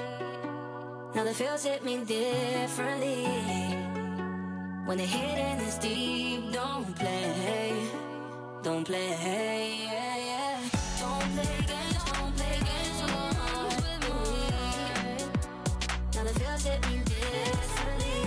now 1.15 1.23
the 1.23 1.33
feels 1.33 1.63
hit 1.63 1.83
me 1.83 2.05
differently. 2.05 3.76
When 4.87 4.97
the 4.99 5.03
hitting 5.03 5.59
is 5.67 5.77
deep, 5.79 6.53
don't 6.53 6.95
play, 6.95 7.73
don't 8.63 8.85
play. 8.85 9.09
Yeah, 9.83 10.17
yeah. 10.17 10.59
Don't 11.01 11.29
play 11.35 11.57
games, 11.67 12.03
don't 12.13 12.33
play 12.37 12.57
games 12.69 13.01
with 13.01 13.11
my 13.11 13.33
heart. 13.35 13.83
Ooh, 14.07 15.27
now 16.15 16.23
the 16.23 16.33
feels 16.39 16.63
hit 16.63 16.79
me 16.87 16.95
differently. 17.03 18.19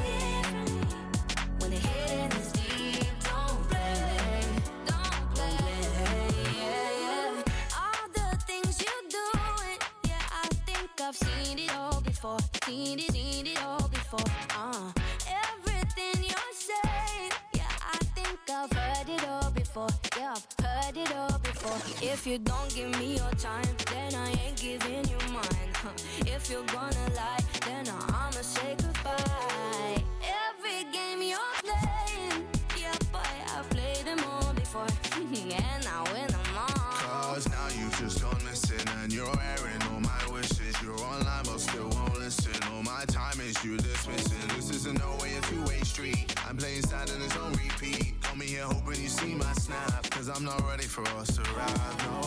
When 1.61 1.71
the 1.71 1.77
hitting 1.79 2.33
is 2.39 2.53
deep, 2.53 3.09
don't 3.25 3.61
play, 3.71 4.45
don't 4.85 5.35
play. 5.35 5.57
Yeah, 6.61 6.91
yeah. 7.05 7.43
All 7.81 8.05
the 8.13 8.27
things 8.45 8.75
you 8.85 8.95
doing, 9.09 9.79
yeah, 10.05 10.25
I 10.31 10.47
think 10.67 10.91
I've 11.01 11.17
seen 11.17 11.59
it 11.59 11.75
all 11.75 12.01
before. 12.03 12.39
Seen 12.67 12.99
it, 12.99 13.13
seen 13.13 13.47
it 13.47 13.63
all 13.65 13.89
before. 13.89 14.31
Uh, 14.55 14.93
I've 18.53 18.73
heard 18.73 19.09
it 19.09 19.29
all 19.29 19.51
before. 19.53 19.89
Yeah, 20.17 20.35
I've 20.35 20.67
heard 20.67 20.97
it 20.97 21.15
all 21.15 21.39
before. 21.39 21.79
If 22.03 22.27
you 22.27 22.39
don't 22.39 22.75
give 22.75 22.91
me 22.99 23.17
your 23.17 23.31
time, 23.39 23.65
then 23.93 24.15
I 24.15 24.31
ain't 24.31 24.57
giving 24.57 25.05
you 25.09 25.19
mine. 25.33 25.71
Huh. 25.75 25.91
If 26.27 26.51
you're 26.51 26.65
gonna 26.65 27.07
lie, 27.15 27.39
then 27.65 27.87
I'ma 27.89 28.43
say 28.43 28.75
goodbye. 28.77 30.03
Every 30.49 30.91
game 30.93 31.23
you're 31.23 31.55
playing, 31.63 32.45
yeah, 32.77 32.93
boy, 33.13 33.35
I've 33.57 33.71
played 33.71 34.05
them 34.05 34.19
all 34.25 34.53
before, 34.55 34.87
and 35.15 35.87
I 35.87 36.03
win 36.13 36.27
them 36.27 36.57
all. 36.57 37.35
Cause 37.35 37.49
now 37.49 37.69
you've 37.79 37.97
just 37.99 38.21
gone 38.21 38.43
missing 38.45 38.87
and 39.03 39.13
you're 39.13 39.27
airing 39.27 39.83
all 39.93 40.01
my 40.01 40.33
wishes. 40.33 40.75
You're 40.83 40.99
online 40.99 41.45
but 41.45 41.61
still 41.61 41.89
won't 41.91 42.19
listen. 42.19 42.61
All 42.75 42.83
my 42.83 43.05
time 43.07 43.39
is 43.41 43.63
you 43.65 43.77
dismissing. 43.77 44.49
This 44.57 44.71
isn't 44.71 44.99
no 44.99 45.17
way 45.23 45.37
a 45.37 45.41
two-way 45.43 45.81
street. 45.83 46.35
I'm 46.49 46.57
playing 46.57 46.83
sad 46.83 47.11
and 47.11 47.23
it's 47.23 47.37
on 47.37 47.53
repeat 47.53 47.70
here 48.61 48.69
hoping 48.69 49.03
you 49.03 49.09
see 49.09 49.35
my 49.35 49.53
snap. 49.55 50.11
Cause 50.11 50.29
I'm 50.29 50.45
not 50.45 50.61
ready 50.69 50.85
for 50.85 51.07
us 51.21 51.29
to 51.37 51.43
ride. 51.57 51.97
No. 52.05 52.21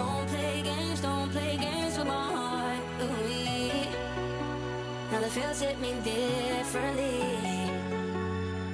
Don't 0.00 0.28
play 0.28 0.62
games, 0.62 1.00
don't 1.00 1.30
play 1.30 1.56
games 1.56 1.98
with 1.98 2.06
my 2.06 2.26
heart. 2.36 2.78
Ooh, 3.02 3.12
now 5.10 5.20
the 5.20 5.30
feels 5.30 5.60
hit 5.60 5.78
me 5.80 5.92
differently. 6.02 7.20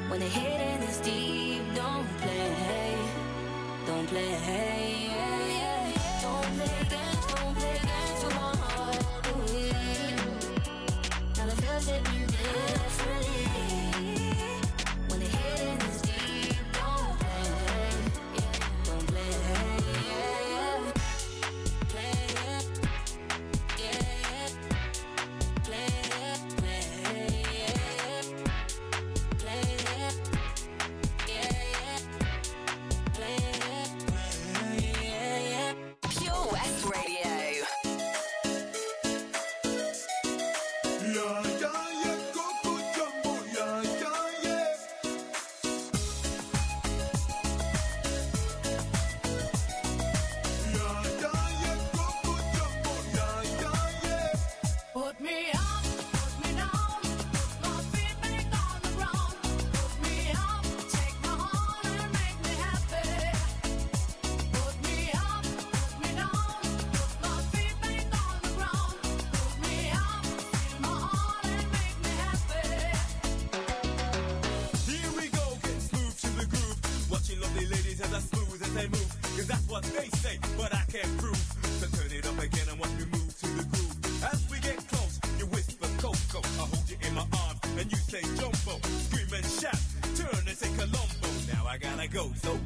When 0.08 0.20
the 0.20 0.30
hidden 0.38 0.82
is 0.88 0.98
deep, 1.00 1.62
don't 1.74 2.06
play. 2.18 2.96
Don't 3.86 4.06
play. 4.06 4.30
Yeah, 5.08 5.58
yeah. 5.58 6.22
Don't 6.22 6.50
play 6.56 6.78
games, 6.94 7.26
don't 7.34 7.54
play 7.56 7.78
games. 7.82 7.89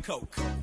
Coke. 0.05 0.54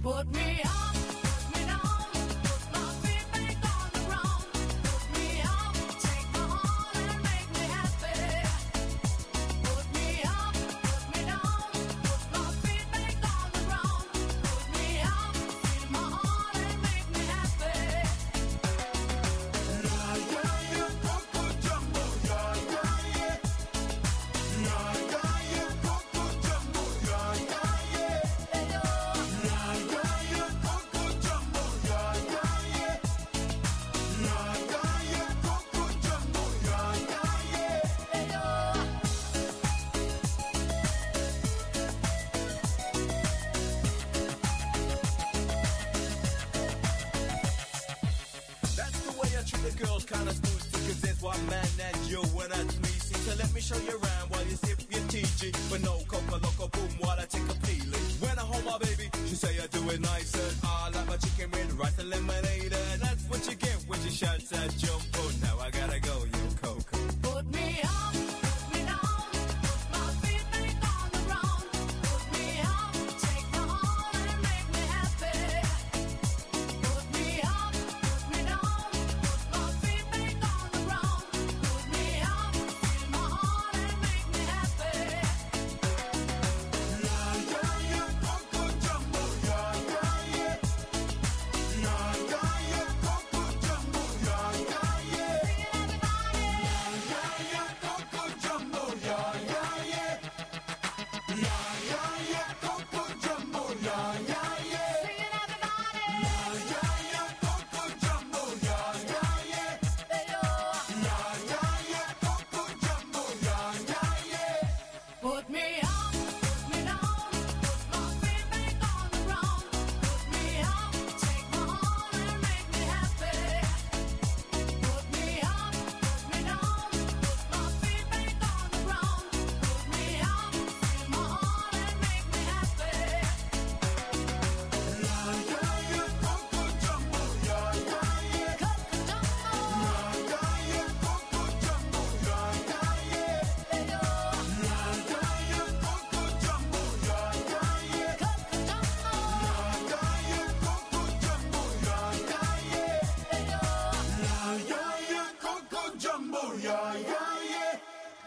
one 51.21 51.45
man 51.47 51.65
that 51.77 51.95
you 52.09 52.17
when 52.33 52.51
I 52.51 52.63
me. 52.63 52.89
See, 52.97 53.13
so 53.15 53.35
let 53.37 53.53
me 53.53 53.61
show 53.61 53.77
you 53.77 53.91
around 53.91 54.29
while 54.29 54.43
you 54.45 54.55
sip 54.55 54.79
your 54.89 55.01
TG. 55.01 55.53
But 55.69 55.81
no 55.81 55.99
coca 56.07 56.41
loco 56.43 56.67
boom 56.67 56.89
while 56.99 57.17
I 57.19 57.25
take 57.25 57.43
a 57.43 57.60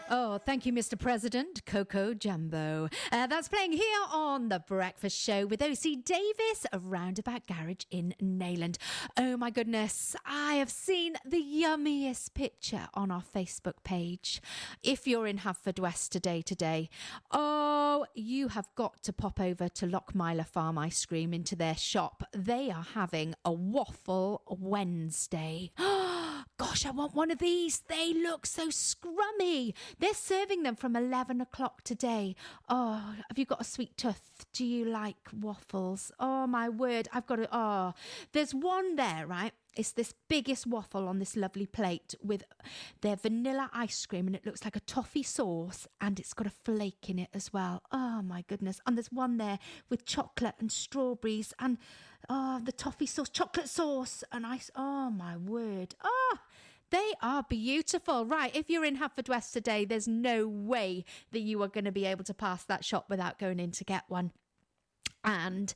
Oh, 0.07 0.37
thank 0.37 0.67
you, 0.67 0.71
Mr. 0.73 0.99
President, 0.99 1.65
Coco 1.65 2.13
Jumbo. 2.13 2.89
Uh, 3.11 3.25
that's 3.25 3.47
playing 3.47 3.71
here 3.71 4.01
on 4.11 4.49
The 4.49 4.59
Breakfast 4.59 5.17
Show 5.19 5.47
with 5.47 5.63
OC 5.63 6.03
Davis, 6.03 6.67
a 6.71 6.77
roundabout 6.77 7.47
garage 7.47 7.85
in 7.89 8.13
Neyland. 8.21 8.77
Oh 9.17 9.35
my 9.35 9.49
goodness, 9.49 10.15
I 10.23 10.55
have 10.55 10.69
seen 10.69 11.15
the 11.25 11.41
yummiest 11.41 12.35
picture 12.35 12.87
on 12.93 13.09
our 13.09 13.23
Facebook 13.23 13.83
page. 13.83 14.43
If 14.83 15.07
you're 15.07 15.25
in 15.25 15.39
Haverfordwest 15.39 16.09
today, 16.09 16.43
today, 16.43 16.91
oh, 17.31 18.05
you 18.13 18.49
have 18.49 18.67
got 18.75 19.01
to 19.03 19.13
pop 19.13 19.39
over 19.39 19.69
to 19.69 19.87
Lochmeyler 19.87 20.45
Farm 20.45 20.77
Ice 20.77 21.03
Cream 21.03 21.33
into 21.33 21.55
their 21.55 21.75
shop. 21.75 22.23
They 22.31 22.69
are 22.69 22.85
having 22.93 23.33
a 23.43 23.51
Waffle 23.51 24.43
Wednesday. 24.47 25.71
Oh, 25.97 26.04
gosh, 26.57 26.85
I 26.85 26.91
want 26.91 27.15
one 27.15 27.31
of 27.31 27.39
these. 27.39 27.81
They 27.87 28.13
look 28.13 28.45
so 28.45 28.67
scrummy. 28.67 29.73
They're 29.99 30.13
serving 30.13 30.63
them 30.63 30.75
from 30.75 30.95
11 30.95 31.41
o'clock 31.41 31.83
today. 31.83 32.35
Oh, 32.69 33.15
have 33.27 33.37
you 33.37 33.45
got 33.45 33.61
a 33.61 33.65
sweet 33.65 33.97
tooth? 33.97 34.45
Do 34.53 34.65
you 34.65 34.85
like 34.85 35.17
waffles? 35.33 36.11
Oh, 36.19 36.47
my 36.47 36.69
word. 36.69 37.07
I've 37.13 37.25
got 37.25 37.39
it. 37.39 37.49
Oh, 37.51 37.93
there's 38.31 38.53
one 38.53 38.95
there, 38.95 39.25
right? 39.27 39.53
It's 39.75 39.91
this 39.91 40.13
biggest 40.29 40.65
waffle 40.65 41.07
on 41.09 41.19
this 41.19 41.35
lovely 41.35 41.65
plate 41.65 42.15
with 42.23 42.43
their 43.01 43.17
vanilla 43.17 43.69
ice 43.73 44.05
cream, 44.05 44.27
and 44.27 44.35
it 44.35 44.45
looks 44.45 44.63
like 44.63 44.77
a 44.77 44.81
toffee 44.81 45.21
sauce, 45.21 45.85
and 45.99 46.17
it's 46.17 46.33
got 46.33 46.47
a 46.47 46.49
flake 46.49 47.09
in 47.09 47.19
it 47.19 47.27
as 47.33 47.51
well. 47.51 47.81
Oh 47.91 48.21
my 48.21 48.45
goodness! 48.47 48.79
And 48.85 48.95
there's 48.95 49.11
one 49.11 49.35
there 49.37 49.59
with 49.89 50.05
chocolate 50.05 50.55
and 50.59 50.71
strawberries, 50.71 51.53
and 51.59 51.77
oh, 52.29 52.61
the 52.63 52.71
toffee 52.71 53.05
sauce, 53.05 53.29
chocolate 53.29 53.69
sauce, 53.69 54.23
and 54.31 54.45
ice. 54.45 54.71
Oh 54.75 55.09
my 55.09 55.37
word! 55.37 55.95
Oh, 56.03 56.37
they 56.91 57.13
are 57.21 57.43
beautiful. 57.47 58.25
Right, 58.25 58.55
if 58.55 58.69
you're 58.69 58.85
in 58.85 58.97
Haverfordwest 58.97 59.51
today, 59.51 59.85
there's 59.85 60.07
no 60.07 60.47
way 60.47 61.05
that 61.31 61.41
you 61.41 61.61
are 61.63 61.67
going 61.67 61.85
to 61.85 61.91
be 61.91 62.05
able 62.05 62.23
to 62.25 62.33
pass 62.33 62.63
that 62.65 62.85
shop 62.85 63.05
without 63.09 63.39
going 63.39 63.59
in 63.59 63.71
to 63.71 63.83
get 63.83 64.03
one. 64.07 64.31
And 65.23 65.73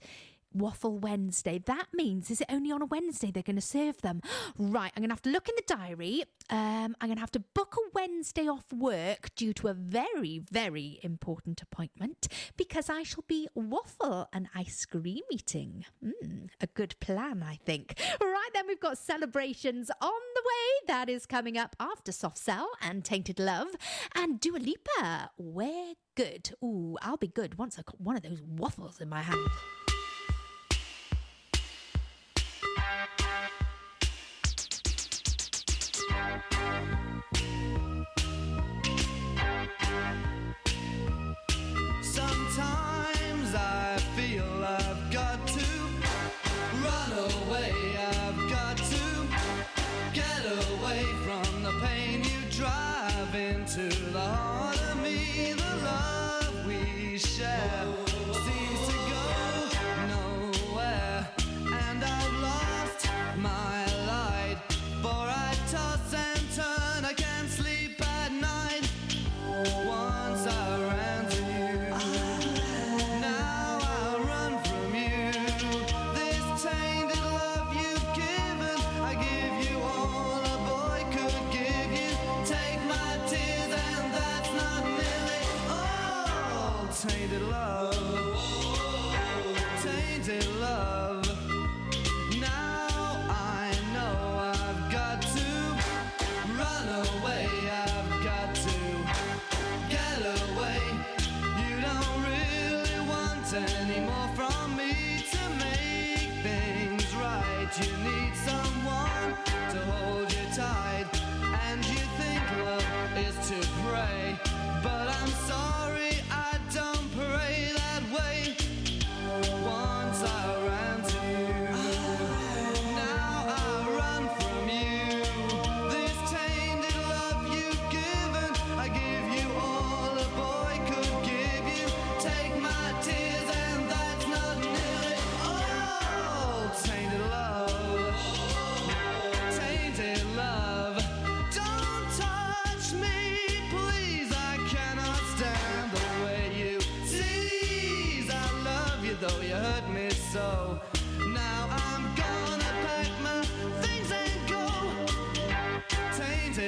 Waffle 0.54 0.98
Wednesday. 0.98 1.60
That 1.66 1.88
means, 1.94 2.32
is 2.32 2.42
it 2.42 2.48
only 2.50 2.72
on 2.72 2.82
a 2.82 2.86
Wednesday 2.86 3.32
they're 3.32 3.44
going 3.44 3.56
to 3.56 3.62
serve 3.62 4.02
them? 4.02 4.22
Right, 4.58 4.92
I'm 4.96 5.02
going 5.02 5.10
to 5.10 5.14
have 5.14 5.22
to 5.24 5.30
look 5.30 5.48
in 5.48 5.56
the 5.56 5.76
diary. 5.76 6.24
Um, 6.50 6.96
I'm 7.00 7.08
going 7.08 7.16
to 7.16 7.22
have 7.22 7.32
to 7.32 7.40
book 7.40 7.76
a 7.78 7.90
Wednesday 7.94 8.48
off 8.48 8.66
work 8.74 9.34
due 9.36 9.54
to 9.54 9.68
a 9.70 9.74
very, 9.74 10.42
very 10.52 11.00
important 11.02 11.62
appointment 11.62 12.28
because 12.58 12.90
I 12.90 13.04
shall 13.04 13.24
be 13.28 13.48
waffle 13.56 14.28
and 14.34 14.48
ice 14.54 14.86
cream 14.86 15.24
eating. 15.32 15.86
Mm, 16.04 16.50
a 16.60 16.68
good 16.68 16.96
plan, 17.00 17.44
I 17.44 17.56
think. 17.66 18.00
Right, 18.20 18.50
then 18.54 18.68
we've 18.68 18.80
got 18.80 18.98
celebrations 18.98 19.90
on 20.02 20.22
the 20.36 20.42
way. 20.42 20.88
That 20.88 21.10
is 21.10 21.26
coming 21.26 21.58
up 21.58 21.76
after 21.80 22.12
Soft 22.12 22.38
Cell 22.38 22.70
and 22.82 23.06
Tainted 23.06 23.40
Love 23.40 23.70
and 24.16 24.40
Dua 24.40 24.58
Lipa. 24.58 25.32
We're 25.38 25.94
good. 26.16 26.52
Ooh, 26.64 26.98
I'll 27.02 27.18
be 27.18 27.28
good 27.28 27.58
once 27.58 27.78
I've 27.80 27.86
got 27.86 28.02
one 28.02 28.18
of 28.18 28.24
those 28.24 28.42
waffles 28.42 29.00
in 29.00 29.10
my 29.10 29.22
hand. 29.22 29.48
Música 36.30 36.70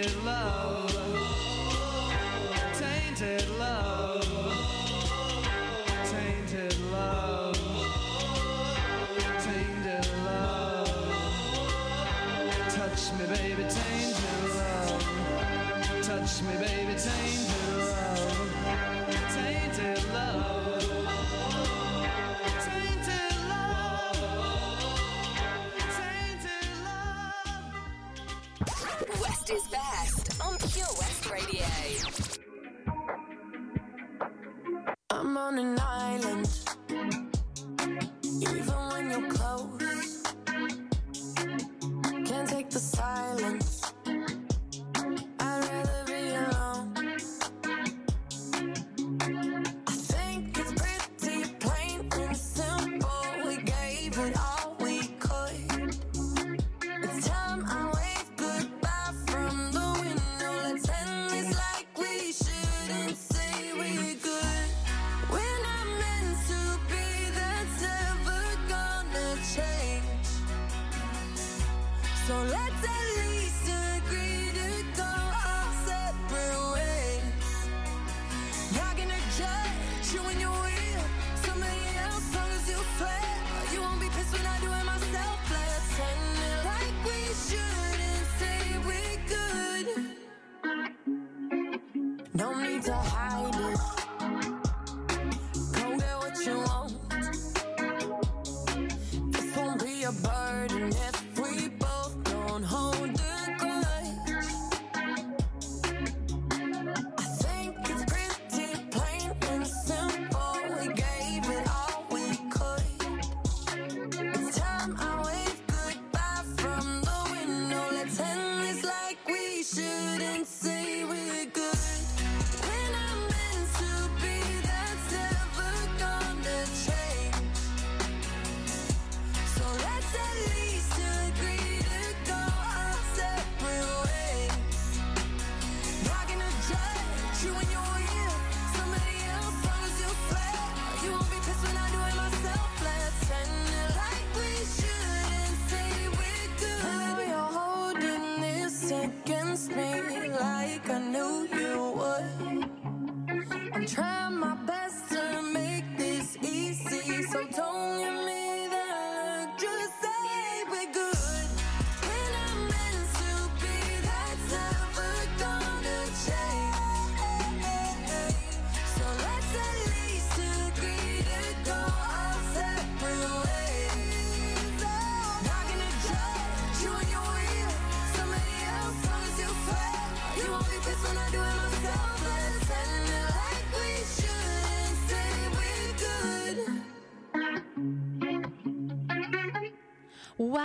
Love, 0.01 0.80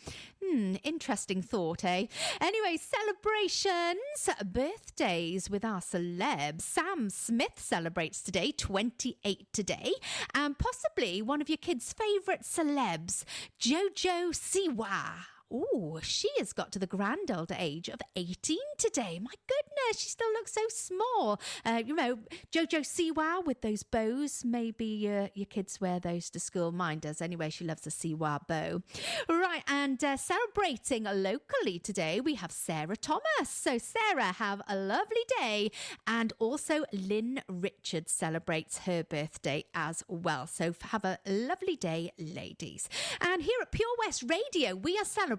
Hmm, 0.48 0.74
interesting 0.84 1.42
thought, 1.42 1.84
eh? 1.84 2.06
Anyway, 2.40 2.76
celebrations, 2.76 4.30
birthdays 4.44 5.50
with 5.50 5.64
our 5.64 5.80
celebs. 5.80 6.62
Sam 6.62 7.10
Smith 7.10 7.58
celebrates 7.58 8.22
today, 8.22 8.52
28 8.52 9.52
today, 9.52 9.92
and 10.34 10.58
possibly 10.58 11.20
one 11.20 11.40
of 11.40 11.48
your 11.48 11.56
kids' 11.58 11.92
favourite 11.92 12.42
celebs, 12.42 13.24
Jojo 13.58 14.30
Siwa. 14.30 15.35
Oh, 15.52 16.00
she 16.02 16.28
has 16.38 16.52
got 16.52 16.72
to 16.72 16.78
the 16.80 16.86
grand 16.86 17.30
old 17.30 17.52
age 17.56 17.88
of 17.88 18.00
18 18.16 18.58
today. 18.78 19.20
My 19.22 19.30
goodness, 19.46 20.00
she 20.02 20.08
still 20.08 20.30
looks 20.32 20.52
so 20.52 20.62
small. 20.68 21.40
Uh, 21.64 21.82
you 21.86 21.94
know, 21.94 22.18
Jojo 22.52 22.80
Siwa 22.80 23.46
with 23.46 23.60
those 23.60 23.84
bows. 23.84 24.44
Maybe 24.44 25.08
uh, 25.08 25.28
your 25.34 25.46
kids 25.46 25.80
wear 25.80 26.00
those 26.00 26.30
to 26.30 26.40
school. 26.40 26.72
Mine 26.72 26.98
does. 26.98 27.22
Anyway, 27.22 27.50
she 27.50 27.64
loves 27.64 27.86
a 27.86 27.90
Siwa 27.90 28.40
bow. 28.48 28.82
Right, 29.28 29.62
and 29.68 30.02
uh, 30.02 30.16
celebrating 30.16 31.04
locally 31.04 31.78
today, 31.78 32.20
we 32.20 32.34
have 32.34 32.50
Sarah 32.50 32.96
Thomas. 32.96 33.22
So, 33.48 33.78
Sarah, 33.78 34.32
have 34.32 34.62
a 34.68 34.74
lovely 34.74 35.24
day. 35.38 35.70
And 36.08 36.32
also, 36.40 36.84
Lynn 36.92 37.40
Richards 37.48 38.10
celebrates 38.10 38.78
her 38.78 39.04
birthday 39.04 39.64
as 39.74 40.02
well. 40.08 40.48
So, 40.48 40.74
have 40.90 41.04
a 41.04 41.18
lovely 41.24 41.76
day, 41.76 42.10
ladies. 42.18 42.88
And 43.20 43.42
here 43.42 43.58
at 43.62 43.70
Pure 43.70 43.94
West 44.04 44.24
Radio, 44.28 44.74
we 44.74 44.98
are 44.98 45.04
celebrating 45.04 45.35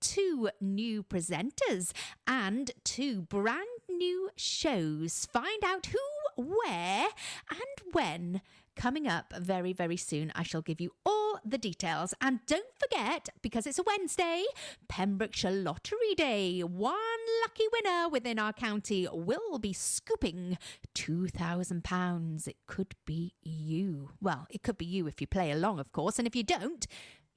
two 0.00 0.50
new 0.60 1.02
presenters 1.02 1.92
and 2.26 2.70
two 2.84 3.22
brand 3.22 3.66
new 3.88 4.30
shows. 4.36 5.26
Find 5.32 5.62
out 5.64 5.86
who, 5.86 5.98
where, 6.42 7.08
and 7.50 7.92
when. 7.92 8.40
Coming 8.76 9.06
up 9.06 9.32
very, 9.38 9.72
very 9.72 9.96
soon, 9.96 10.32
I 10.34 10.42
shall 10.42 10.60
give 10.60 10.80
you 10.80 10.94
all 11.06 11.38
the 11.44 11.58
details. 11.58 12.12
And 12.20 12.40
don't 12.46 12.66
forget, 12.76 13.28
because 13.40 13.68
it's 13.68 13.78
a 13.78 13.84
Wednesday, 13.84 14.44
Pembrokeshire 14.88 15.52
Lottery 15.52 16.14
Day. 16.16 16.60
One 16.60 16.96
lucky 17.42 17.64
winner 17.72 18.08
within 18.08 18.40
our 18.40 18.52
county 18.52 19.06
will 19.12 19.60
be 19.60 19.72
scooping 19.72 20.58
£2,000. 20.96 22.48
It 22.48 22.56
could 22.66 22.96
be 23.04 23.34
you. 23.42 24.10
Well, 24.20 24.48
it 24.50 24.64
could 24.64 24.76
be 24.76 24.86
you 24.86 25.06
if 25.06 25.20
you 25.20 25.28
play 25.28 25.52
along, 25.52 25.78
of 25.78 25.92
course. 25.92 26.18
And 26.18 26.26
if 26.26 26.34
you 26.34 26.42
don't, 26.42 26.84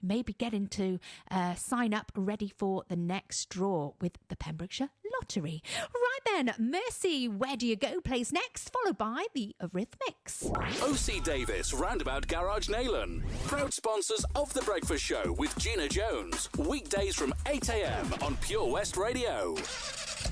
maybe 0.02 0.34
getting 0.34 0.68
to 0.68 1.00
uh, 1.32 1.56
sign 1.56 1.94
up 1.94 2.12
ready 2.16 2.52
for 2.56 2.84
the 2.88 2.96
next 2.96 3.50
draw 3.50 3.94
with 4.02 4.14
the 4.30 4.36
Pembrokeshire 4.36 4.90
Lottery. 5.20 5.62
Right 5.94 6.20
then, 6.26 6.54
Mercy, 6.60 7.28
Where 7.28 7.56
Do 7.56 7.66
You 7.68 7.76
Go 7.76 8.02
plays 8.02 8.32
next, 8.32 8.72
followed 8.72 8.98
by 8.98 9.26
the 9.34 9.56
Eurythmics. 9.62 10.46
OC 10.82 11.24
Davis 11.24 11.74
Roundabout 11.74 12.28
Garage 12.28 12.70
Neyland. 12.70 13.22
Proud 13.46 13.74
sponsors 13.74 14.26
of 14.36 14.54
The 14.54 14.62
Breakfast 14.62 15.04
Show 15.04 15.36
with 15.38 15.58
Gina 15.58 15.88
Jones. 15.88 16.50
Weekdays 16.58 17.16
from 17.16 17.34
8am 17.46 18.22
on 18.24 18.36
Pure 18.38 18.72
West 18.72 18.98
Radio. 18.98 19.56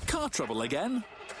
Car 0.06 0.28
trouble 0.28 0.62
again? 0.62 1.04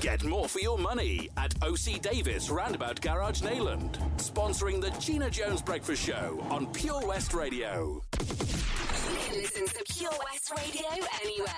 Get 0.00 0.22
more 0.22 0.48
for 0.48 0.60
your 0.60 0.78
money 0.78 1.28
at 1.36 1.52
OC 1.60 2.00
Davis 2.00 2.50
Roundabout 2.50 3.00
Garage 3.00 3.42
Neyland, 3.42 3.98
sponsoring 4.16 4.80
the 4.80 4.90
Gina 5.00 5.28
Jones 5.28 5.60
Breakfast 5.60 6.06
Show 6.06 6.40
on 6.50 6.68
Pure 6.68 7.08
West 7.08 7.34
Radio. 7.34 8.00
You 8.20 9.16
can 9.18 9.34
listen 9.38 9.66
to 9.66 9.84
Pure 9.92 10.12
West 10.24 10.52
Radio 10.56 10.88
anywhere. 11.24 11.50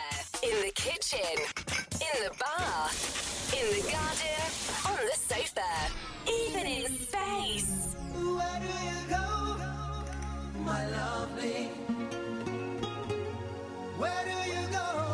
In 0.42 0.66
the 0.66 0.72
kitchen, 0.74 1.20
in 1.92 2.24
the 2.24 2.30
bath, 2.38 3.52
in 3.52 3.66
the 3.76 3.82
garden, 3.92 4.48
on 4.88 5.06
the 5.06 5.16
sofa, 5.16 5.92
even 6.26 6.66
in 6.66 6.86
space. 6.98 7.94
Where 8.14 8.60
do 8.60 8.72
you 8.86 9.00
go, 9.10 9.56
my 10.64 10.86
lovely? 10.88 11.66
Where 13.98 14.24
do 14.24 14.50
you 14.50 14.66
go? 14.72 15.09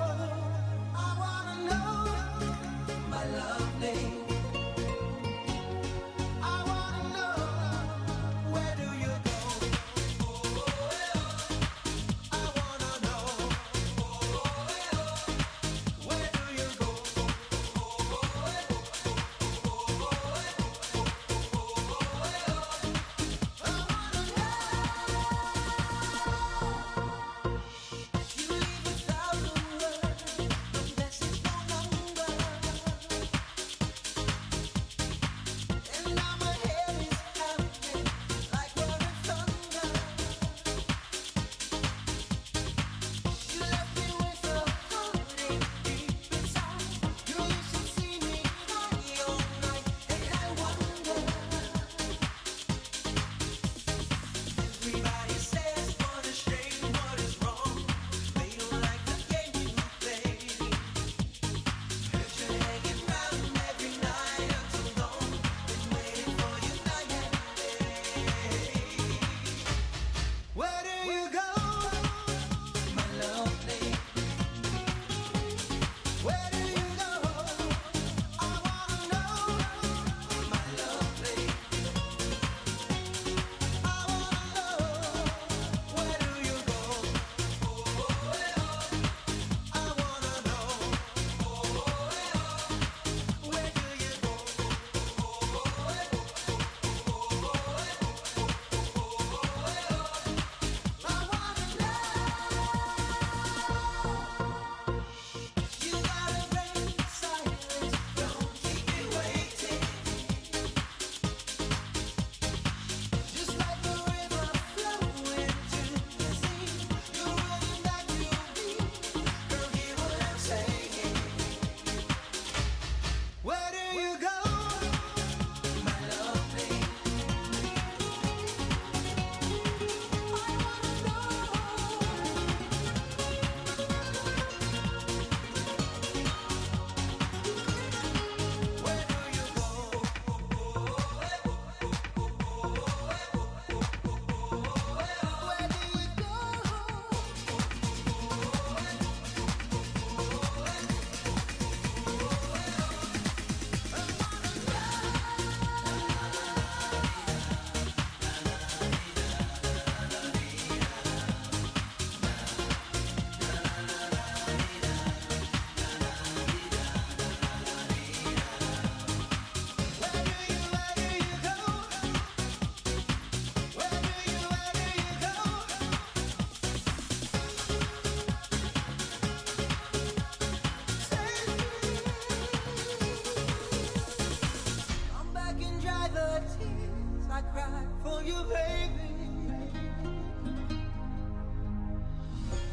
you, 188.26 188.34
baby. 188.48 189.08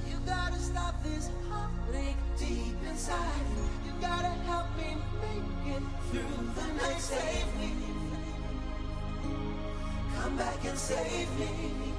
You 0.10 0.18
gotta 0.26 0.58
stop 0.58 0.96
this 1.04 1.30
heartache 1.50 2.16
deep 2.40 2.76
inside. 2.90 3.46
You 3.86 3.92
gotta 4.02 4.34
help 4.50 4.66
me 4.78 4.98
make 5.22 5.76
it 5.76 5.84
through 6.10 6.46
the 6.56 6.74
night 6.82 7.00
save 7.00 7.56
me. 7.60 7.72
Come 10.16 10.38
back 10.38 10.66
and 10.66 10.78
save 10.78 11.30
me. 11.40 11.93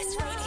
best 0.00 0.18
friend. 0.18 0.39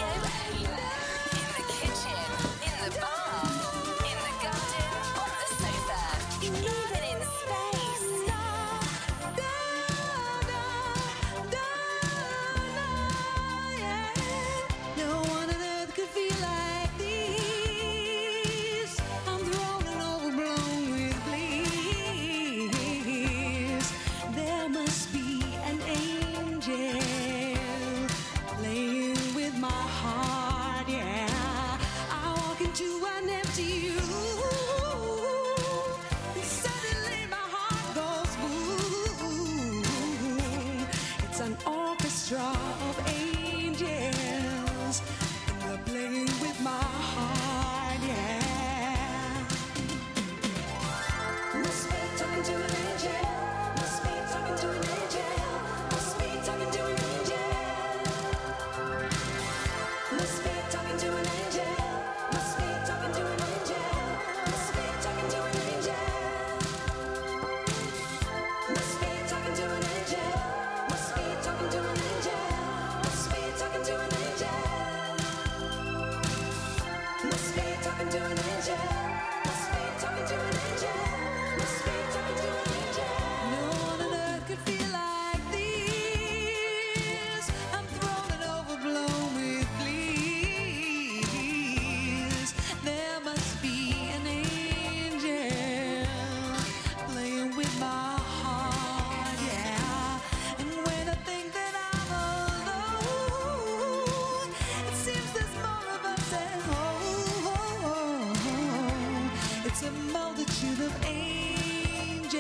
It's 109.74 109.82
a 109.82 109.92
multitude 109.92 110.82
of 110.82 110.94
angels, 111.04 112.36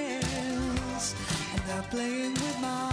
and 1.51 1.61
they're 1.65 1.81
playing 1.89 2.33
with 2.35 2.59
my 2.61 2.92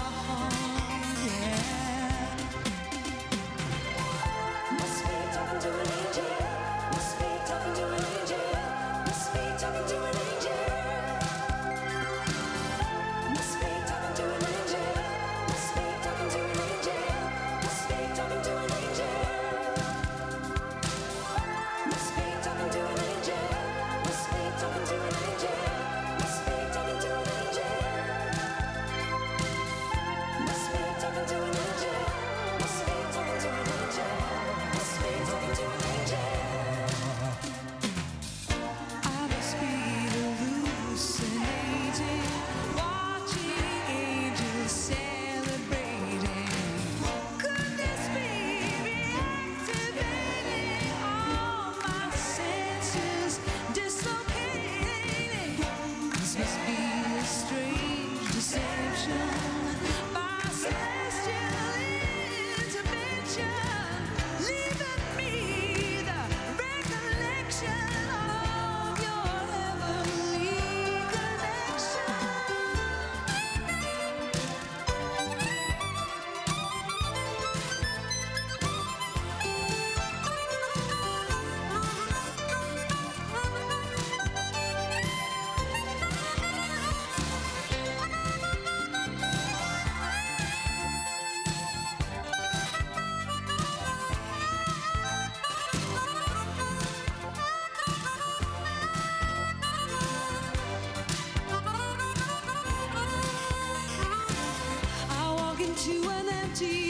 to 105.81 106.11
an 106.11 106.29
empty 106.29 106.90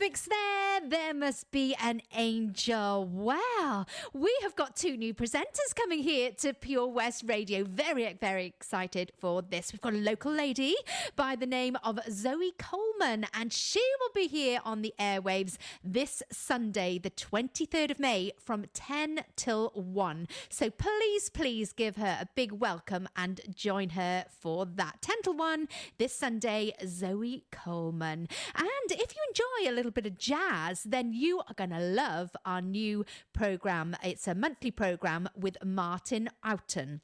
Eurythmics 0.00 0.24
there, 0.24 0.88
there 0.88 1.14
must 1.14 1.50
be 1.50 1.74
an 1.82 2.00
angel. 2.14 3.04
Wow. 3.04 3.38
We 4.12 4.36
have 4.42 4.56
got 4.56 4.76
two 4.76 4.96
new 4.96 5.14
presenters 5.14 5.74
coming 5.74 6.02
here 6.02 6.30
to 6.38 6.52
Pure 6.52 6.88
West 6.88 7.24
Radio. 7.26 7.64
Very, 7.64 8.12
very 8.12 8.46
excited 8.46 9.12
for 9.18 9.42
this. 9.42 9.72
We've 9.72 9.80
got 9.80 9.94
a 9.94 9.98
local 9.98 10.32
lady 10.32 10.74
by 11.16 11.36
the 11.36 11.46
name 11.46 11.76
of 11.82 11.98
Zoe 12.10 12.52
Coleman, 12.58 13.26
and 13.32 13.52
she 13.52 13.82
will 14.00 14.12
be 14.14 14.26
here 14.26 14.60
on 14.64 14.82
the 14.82 14.92
airwaves 14.98 15.56
this 15.82 16.22
Sunday, 16.30 16.98
the 16.98 17.10
23rd 17.10 17.92
of 17.92 18.00
May, 18.00 18.32
from 18.38 18.66
10 18.74 19.24
till 19.36 19.70
1. 19.74 20.28
So 20.48 20.70
please, 20.70 21.30
please 21.30 21.72
give 21.72 21.96
her 21.96 22.18
a 22.20 22.28
big 22.34 22.52
welcome 22.52 23.08
and 23.16 23.40
join 23.54 23.90
her 23.90 24.24
for 24.28 24.66
that. 24.66 25.00
10 25.00 25.22
till 25.22 25.34
1 25.34 25.68
this 25.98 26.14
Sunday, 26.14 26.72
Zoe 26.86 27.44
Coleman. 27.50 28.28
And 28.54 28.90
if 28.90 29.14
you 29.14 29.22
enjoy 29.28 29.70
a 29.70 29.74
little 29.74 29.92
bit 29.92 30.06
of 30.06 30.18
jazz, 30.18 30.82
then 30.82 31.12
you 31.12 31.38
are 31.40 31.54
going 31.54 31.70
to 31.70 31.80
love 31.80 32.30
our 32.44 32.60
new 32.60 33.04
program. 33.32 33.69
It's 34.02 34.26
a 34.26 34.34
monthly 34.34 34.72
program 34.72 35.28
with 35.36 35.56
Martin 35.64 36.28
Outen. 36.44 37.02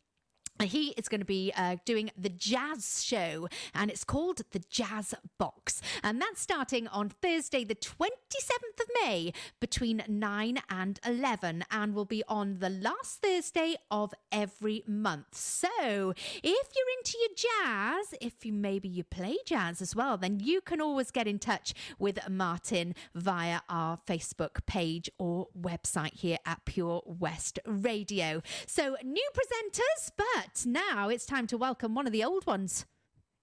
He 0.63 0.89
is 0.97 1.09
going 1.09 1.21
to 1.21 1.27
be 1.27 1.53
uh, 1.57 1.77
doing 1.85 2.11
the 2.17 2.31
jazz 2.31 3.05
show, 3.05 3.49
and 3.75 3.91
it's 3.91 4.05
called 4.05 4.41
the 4.53 4.59
Jazz 4.71 5.15
Box. 5.39 5.83
And 6.03 6.21
that's 6.21 6.41
starting 6.41 6.89
on 6.89 7.11
Thursday, 7.11 7.63
the 7.63 7.75
27th 7.75 8.81
of 8.81 8.87
May, 9.03 9.33
between 9.61 10.03
9 10.09 10.59
and 10.71 11.01
11, 11.07 11.65
and 11.71 11.95
will 11.95 12.05
be 12.07 12.23
on 12.29 12.59
the 12.59 12.71
last 12.71 13.23
Thursday 13.23 13.77
of 13.91 14.15
every 14.33 14.83
month. 14.87 15.35
So 15.35 16.15
if 16.43 16.43
you're 16.43 16.99
into 16.99 17.19
your 17.21 17.37
jazz, 17.37 18.15
if 18.21 18.47
you 18.47 18.53
maybe 18.53 18.89
you 18.89 19.05
play 19.05 19.37
jazz 19.45 19.83
as 19.83 19.95
well, 19.95 20.17
then 20.17 20.41
you 20.41 20.61
can 20.61 20.81
always 20.81 21.11
get 21.11 21.27
in 21.27 21.39
touch 21.39 21.75
with 21.99 22.19
Martin 22.31 22.95
via 23.15 23.61
our 23.69 23.99
Facebook 24.07 24.65
page 24.67 25.11
or 25.19 25.49
website 25.59 26.15
here 26.15 26.39
at 26.47 26.65
Pure 26.65 27.03
West 27.05 27.59
Radio. 27.67 28.43
So 28.67 28.97
new 29.03 29.29
presenters, 29.35 30.11
but 30.17 30.46
now 30.67 31.09
it's 31.09 31.27
time 31.27 31.47
to 31.49 31.57
welcome 31.57 31.95
one 31.95 32.07
of 32.07 32.13
the 32.13 32.25
old 32.25 32.47
ones. 32.47 32.87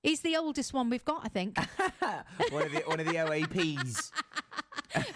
He's 0.01 0.21
the 0.21 0.35
oldest 0.35 0.73
one 0.73 0.89
we've 0.89 1.05
got, 1.05 1.21
I 1.23 1.29
think. 1.29 1.57
one 2.49 2.63
of 2.63 2.71
the 2.71 2.83
one 2.85 2.99
of 2.99 3.05
the 3.05 3.13
OAPs. 3.13 4.11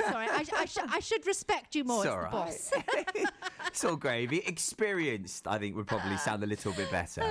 Sorry, 0.10 0.28
I, 0.28 0.44
I, 0.56 0.66
sh- 0.66 0.78
I 0.90 1.00
should 1.00 1.28
respect 1.28 1.76
you 1.76 1.84
more 1.84 2.04
It's 2.06 2.12
as 2.14 2.18
right. 2.18 2.32
boss. 2.32 2.72
It's 3.68 3.84
all 3.84 3.96
gravy. 3.98 4.40
Experienced, 4.40 5.46
I 5.48 5.60
think, 5.60 5.76
would 5.76 5.86
probably 5.86 6.18
sound 6.18 6.42
a 6.44 6.48
little 6.48 6.72
bit 6.72 6.90
better. 6.90 7.22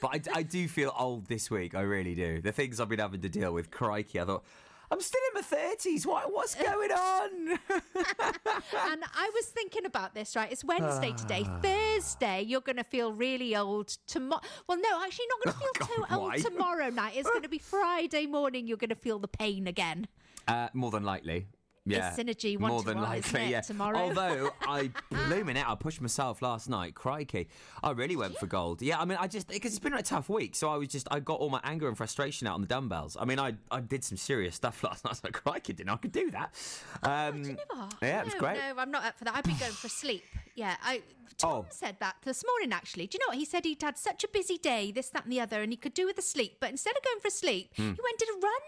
But 0.00 0.28
I, 0.34 0.38
I 0.38 0.42
do 0.42 0.66
feel 0.66 0.92
old 0.98 1.26
this 1.26 1.48
week. 1.50 1.74
I 1.76 1.82
really 1.82 2.14
do. 2.14 2.40
The 2.40 2.50
things 2.50 2.80
I've 2.80 2.88
been 2.88 2.98
having 2.98 3.20
to 3.20 3.28
deal 3.28 3.52
with, 3.52 3.70
crikey, 3.70 4.18
I 4.18 4.24
thought. 4.24 4.44
I'm 4.92 5.00
still 5.00 5.20
in 5.30 5.34
my 5.36 5.40
thirties. 5.40 6.06
What 6.06 6.30
what's 6.30 6.54
going 6.54 6.92
on? 6.92 7.48
and 7.50 9.02
I 9.14 9.30
was 9.34 9.46
thinking 9.46 9.86
about 9.86 10.14
this, 10.14 10.36
right? 10.36 10.52
It's 10.52 10.62
Wednesday 10.62 11.14
today. 11.16 11.46
Ah. 11.46 11.60
Thursday, 11.62 12.42
you're 12.42 12.60
going 12.60 12.76
to 12.76 12.84
feel 12.84 13.10
really 13.10 13.56
old 13.56 13.88
tomorrow. 14.06 14.42
Well, 14.68 14.78
no, 14.78 15.02
actually, 15.02 15.24
not 15.30 15.44
going 15.44 15.54
to 15.54 15.86
feel 15.86 15.96
too 15.96 16.02
why? 16.08 16.16
old 16.16 16.36
tomorrow 16.44 16.90
night. 16.90 17.14
It's 17.16 17.30
going 17.30 17.42
to 17.42 17.48
be 17.48 17.58
Friday 17.74 18.26
morning. 18.26 18.66
You're 18.66 18.76
going 18.76 18.90
to 18.90 18.94
feel 18.94 19.18
the 19.18 19.28
pain 19.28 19.66
again. 19.66 20.08
Uh, 20.46 20.68
more 20.74 20.90
than 20.90 21.04
likely. 21.04 21.46
Yeah, 21.84 22.12
synergy 22.12 22.58
more 22.60 22.70
one 22.70 22.80
to 22.80 22.86
than 22.86 22.98
one, 22.98 23.08
likely. 23.08 23.46
yeah. 23.50 23.60
tomorrow? 23.60 23.98
Although 23.98 24.50
I 24.62 24.90
blooming 25.10 25.58
out, 25.58 25.68
I 25.68 25.74
pushed 25.74 26.00
myself 26.00 26.40
last 26.40 26.68
night. 26.68 26.94
Crikey, 26.94 27.48
I 27.82 27.90
really 27.90 28.14
went 28.14 28.38
for 28.38 28.46
gold. 28.46 28.82
Yeah, 28.82 29.00
I 29.00 29.04
mean, 29.04 29.18
I 29.20 29.26
just 29.26 29.48
because 29.48 29.72
it's 29.72 29.80
been 29.80 29.92
a 29.94 30.02
tough 30.02 30.28
week, 30.28 30.54
so 30.54 30.68
I 30.70 30.76
was 30.76 30.88
just 30.88 31.08
I 31.10 31.18
got 31.18 31.40
all 31.40 31.50
my 31.50 31.60
anger 31.64 31.88
and 31.88 31.96
frustration 31.96 32.46
out 32.46 32.54
on 32.54 32.60
the 32.60 32.68
dumbbells. 32.68 33.16
I 33.18 33.24
mean, 33.24 33.40
I 33.40 33.54
I 33.70 33.80
did 33.80 34.04
some 34.04 34.16
serious 34.16 34.54
stuff 34.54 34.84
last 34.84 35.04
night. 35.04 35.10
I 35.10 35.12
was 35.12 35.24
like, 35.24 35.32
crikey, 35.32 35.72
didn't 35.72 35.90
I 35.90 35.96
could 35.96 36.12
do 36.12 36.30
that? 36.30 36.54
Um, 37.02 37.56
yeah, 38.00 38.20
it 38.20 38.24
was 38.26 38.34
no, 38.34 38.40
great. 38.40 38.58
No, 38.58 38.74
I'm 38.78 38.90
not 38.90 39.04
up 39.04 39.18
for 39.18 39.24
that. 39.24 39.34
I'd 39.34 39.44
be 39.44 39.54
going 39.54 39.72
for 39.72 39.88
sleep. 39.88 40.24
Yeah, 40.54 40.76
I. 40.82 41.02
Tom 41.38 41.50
Oh. 41.50 41.66
said 41.70 41.96
that 42.00 42.16
this 42.24 42.44
morning. 42.46 42.72
Actually, 42.74 43.06
do 43.06 43.16
you 43.16 43.20
know 43.20 43.30
what 43.30 43.38
he 43.38 43.44
said? 43.46 43.64
He'd 43.64 43.82
had 43.82 43.96
such 43.98 44.22
a 44.22 44.28
busy 44.28 44.58
day, 44.58 44.92
this, 44.92 45.08
that, 45.08 45.24
and 45.24 45.32
the 45.32 45.40
other, 45.40 45.62
and 45.62 45.72
he 45.72 45.76
could 45.78 45.94
do 45.94 46.04
with 46.06 46.18
a 46.18 46.22
sleep. 46.22 46.58
But 46.60 46.70
instead 46.70 46.94
of 46.96 47.02
going 47.02 47.20
for 47.20 47.30
sleep, 47.30 47.70
Hmm. 47.74 47.82
he 47.82 47.88
went 47.88 47.98
and 47.98 48.18
did 48.18 48.28
a 48.28 48.32
run. 48.34 48.62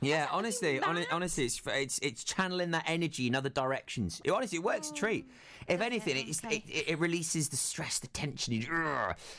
Yeah, 0.00 0.28
honestly, 0.30 0.78
hon- 0.78 1.04
honestly, 1.12 1.44
it's, 1.44 1.60
it's 1.66 1.98
it's 1.98 2.24
channeling 2.24 2.70
that 2.70 2.84
energy 2.86 3.26
in 3.26 3.34
other 3.34 3.50
directions. 3.50 4.20
It, 4.24 4.30
honestly, 4.30 4.56
it 4.56 4.64
works 4.64 4.90
a 4.90 4.94
treat. 4.94 5.30
If 5.68 5.80
anything, 5.82 6.16
it's, 6.28 6.42
it, 6.44 6.62
it, 6.66 6.88
it 6.88 6.98
releases 6.98 7.50
the 7.50 7.56
stress, 7.56 7.98
the 7.98 8.08
tension. 8.08 8.64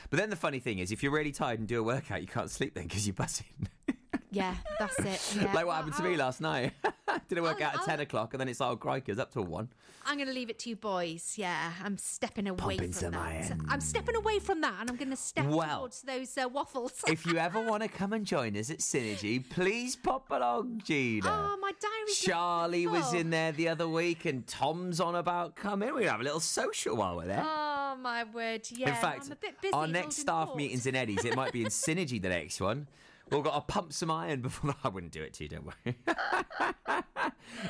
But 0.10 0.20
then 0.20 0.30
the 0.30 0.36
funny 0.36 0.60
thing 0.60 0.80
is, 0.80 0.92
if 0.92 1.02
you're 1.04 1.12
really 1.12 1.32
tired 1.32 1.60
and 1.60 1.68
do 1.68 1.80
a 1.80 1.84
workout, 1.84 2.22
you 2.22 2.28
can't 2.28 2.50
sleep 2.50 2.76
then 2.76 2.84
because 2.84 3.08
you're 3.08 3.14
buzzing. 3.16 3.48
Yeah, 4.32 4.56
that's 4.80 4.98
it. 5.00 5.36
Yeah. 5.42 5.52
like 5.54 5.66
what 5.66 5.76
happened 5.76 5.96
to 5.96 6.04
me 6.04 6.16
last 6.16 6.40
night. 6.42 6.72
Did 7.28 7.38
a 7.38 7.42
workout 7.44 7.74
I'll- 7.76 7.80
at 7.82 7.86
10 7.86 8.00
o'clock 8.00 8.34
and 8.34 8.40
then 8.40 8.48
it's 8.48 8.60
like, 8.62 8.72
oh, 8.72 8.76
crikey, 8.78 9.12
I 9.12 9.14
was 9.14 9.20
up 9.20 9.32
till 9.32 9.44
1. 9.44 9.68
I'm 10.04 10.16
going 10.18 10.28
to 10.28 10.34
leave 10.34 10.50
it 10.50 10.58
to 10.60 10.70
you 10.70 10.76
boys. 10.76 11.34
Yeah, 11.38 11.74
I'm 11.84 11.96
stepping 11.98 12.48
away 12.48 12.58
Pumping 12.78 12.92
from 12.92 12.94
some 12.94 13.12
that. 13.12 13.22
iron. 13.22 13.66
I'm 13.70 13.82
stepping 13.82 14.16
away 14.16 14.40
from 14.40 14.62
that, 14.62 14.74
and 14.80 14.90
I'm 14.90 14.96
going 14.96 15.12
to 15.12 15.16
step 15.16 15.46
Well, 15.46 15.78
towards 15.80 16.02
those 16.02 16.36
uh, 16.40 16.50
waffles. 16.50 16.94
if 17.08 17.24
you 17.28 17.38
ever 17.38 17.62
want 17.70 17.84
to 17.84 17.90
come 17.90 18.12
and 18.14 18.26
join 18.26 18.58
us 18.58 18.72
at 18.72 18.80
Synergy, 18.80 19.48
please 19.48 19.96
pop 19.96 20.26
along, 20.32 20.82
Gina. 20.84 21.28
oh, 21.30 21.56
my 21.62 21.72
diary's 21.80 22.18
Charlie 22.18 22.88
was 22.88 23.14
in 23.14 23.30
there 23.30 23.52
the 23.52 23.68
other 23.70 23.88
week 23.88 24.26
and 24.26 24.48
Tom's 24.48 25.00
on 25.00 25.14
about 25.16 25.56
coming. 25.56 25.94
We'll 25.94 26.10
have 26.10 26.22
a 26.22 26.24
little 26.24 26.40
social 26.40 26.96
while 26.96 27.18
we're 27.18 27.28
there. 27.28 27.46
Oh 27.46 27.96
my 28.02 28.24
word! 28.24 28.68
Yeah, 28.72 28.90
in 28.90 28.96
fact, 28.96 29.26
I'm 29.28 29.34
a 29.34 29.36
bit 29.36 29.62
busy. 29.62 29.74
our 29.74 29.86
next 29.86 30.16
staff 30.18 30.48
court. 30.48 30.58
meeting's 30.58 30.88
in 30.88 30.96
Eddie's. 30.96 31.24
It 31.26 31.36
might 31.36 31.52
be 31.52 31.62
in 31.62 31.68
Synergy, 31.70 32.20
the 32.20 32.30
next 32.30 32.60
one. 32.60 32.88
We've 33.32 33.44
got 33.44 33.54
to 33.56 33.62
pump 33.62 33.94
some 33.94 34.12
iron 34.12 34.42
before. 34.42 34.76
I 34.84 34.90
wouldn't 34.90 35.14
do 35.14 35.22
it 35.24 35.34
to 35.36 35.44
you, 35.44 35.50
don't 35.50 35.66
worry. 35.66 35.96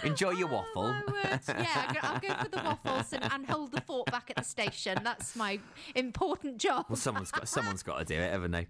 Enjoy 0.04 0.32
your 0.32 0.48
waffle. 0.48 0.94
Oh. 0.96 1.04
Yeah, 1.48 1.94
I'll 2.02 2.20
go- 2.20 2.44
for 2.44 2.50
the 2.50 2.58
waffles 2.86 3.14
and, 3.14 3.32
and 3.32 3.46
hold 3.46 3.72
the 3.72 3.82
fort 3.82 4.12
back 4.12 4.30
at 4.30 4.38
the 4.38 4.44
station. 4.44 4.98
That's 5.04 5.36
my 5.36 5.60
important 5.96 6.58
job. 6.58 6.86
Well, 6.90 6.96
someone's 6.96 7.32
got 7.32 7.48
someone's 7.48 7.84
got 7.84 8.00
to 8.00 8.06
do 8.06 8.16
it, 8.16 8.32
haven't 8.32 8.52
they? 8.52 8.68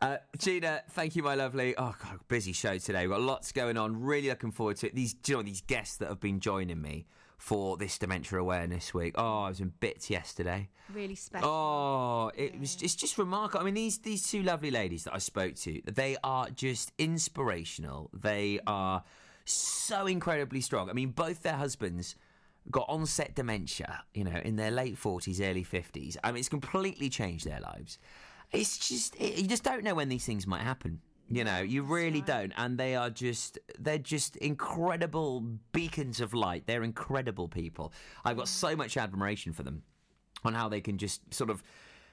Uh, 0.00 0.18
Gina, 0.38 0.82
thank 0.90 1.16
you, 1.16 1.22
my 1.22 1.34
lovely. 1.34 1.74
Oh 1.76 1.94
God, 2.02 2.20
busy 2.28 2.52
show 2.52 2.76
today. 2.78 3.02
We've 3.06 3.16
got 3.16 3.22
lots 3.22 3.52
going 3.52 3.76
on. 3.76 4.00
Really 4.02 4.28
looking 4.28 4.50
forward 4.50 4.76
to 4.78 4.88
it. 4.88 4.94
These, 4.94 5.16
you 5.26 5.36
know, 5.36 5.42
these 5.42 5.62
guests 5.62 5.96
that 5.98 6.08
have 6.08 6.20
been 6.20 6.40
joining 6.40 6.80
me 6.82 7.06
for 7.38 7.76
this 7.76 7.98
dementia 7.98 8.38
awareness 8.38 8.94
week. 8.94 9.14
Oh, 9.16 9.42
I 9.42 9.48
was 9.48 9.60
in 9.60 9.72
bits 9.80 10.10
yesterday. 10.10 10.68
Really 10.92 11.14
special. 11.14 11.48
Oh, 11.48 12.30
it 12.34 12.58
was 12.58 12.80
it's 12.82 12.94
just 12.94 13.18
remarkable. 13.18 13.60
I 13.60 13.64
mean, 13.64 13.74
these 13.74 13.98
these 13.98 14.28
two 14.28 14.42
lovely 14.42 14.70
ladies 14.70 15.04
that 15.04 15.14
I 15.14 15.18
spoke 15.18 15.54
to, 15.56 15.80
they 15.84 16.16
are 16.24 16.48
just 16.50 16.92
inspirational. 16.98 18.10
They 18.12 18.60
are 18.66 19.04
so 19.44 20.06
incredibly 20.06 20.60
strong. 20.60 20.90
I 20.90 20.92
mean, 20.92 21.10
both 21.10 21.42
their 21.42 21.54
husbands 21.54 22.16
got 22.70 22.86
onset 22.88 23.34
dementia, 23.34 24.02
you 24.14 24.24
know, 24.24 24.40
in 24.44 24.56
their 24.56 24.70
late 24.70 24.96
40s, 24.96 25.40
early 25.40 25.64
50s. 25.64 26.16
I 26.24 26.32
mean, 26.32 26.40
it's 26.40 26.48
completely 26.48 27.08
changed 27.08 27.46
their 27.46 27.60
lives. 27.60 27.98
It's 28.52 28.88
just 28.88 29.14
it, 29.16 29.38
you 29.38 29.48
just 29.48 29.62
don't 29.62 29.84
know 29.84 29.94
when 29.94 30.08
these 30.08 30.24
things 30.24 30.46
might 30.46 30.62
happen. 30.62 31.00
You 31.28 31.42
know, 31.42 31.58
you 31.58 31.82
really 31.82 32.20
don't, 32.20 32.52
and 32.56 32.78
they 32.78 32.94
are 32.94 33.10
just—they're 33.10 33.98
just 33.98 34.36
incredible 34.36 35.40
beacons 35.72 36.20
of 36.20 36.32
light. 36.34 36.66
They're 36.66 36.84
incredible 36.84 37.48
people. 37.48 37.92
I've 38.24 38.36
got 38.36 38.46
so 38.46 38.76
much 38.76 38.96
admiration 38.96 39.52
for 39.52 39.64
them 39.64 39.82
on 40.44 40.54
how 40.54 40.68
they 40.68 40.80
can 40.80 40.98
just 40.98 41.34
sort 41.34 41.50
of 41.50 41.64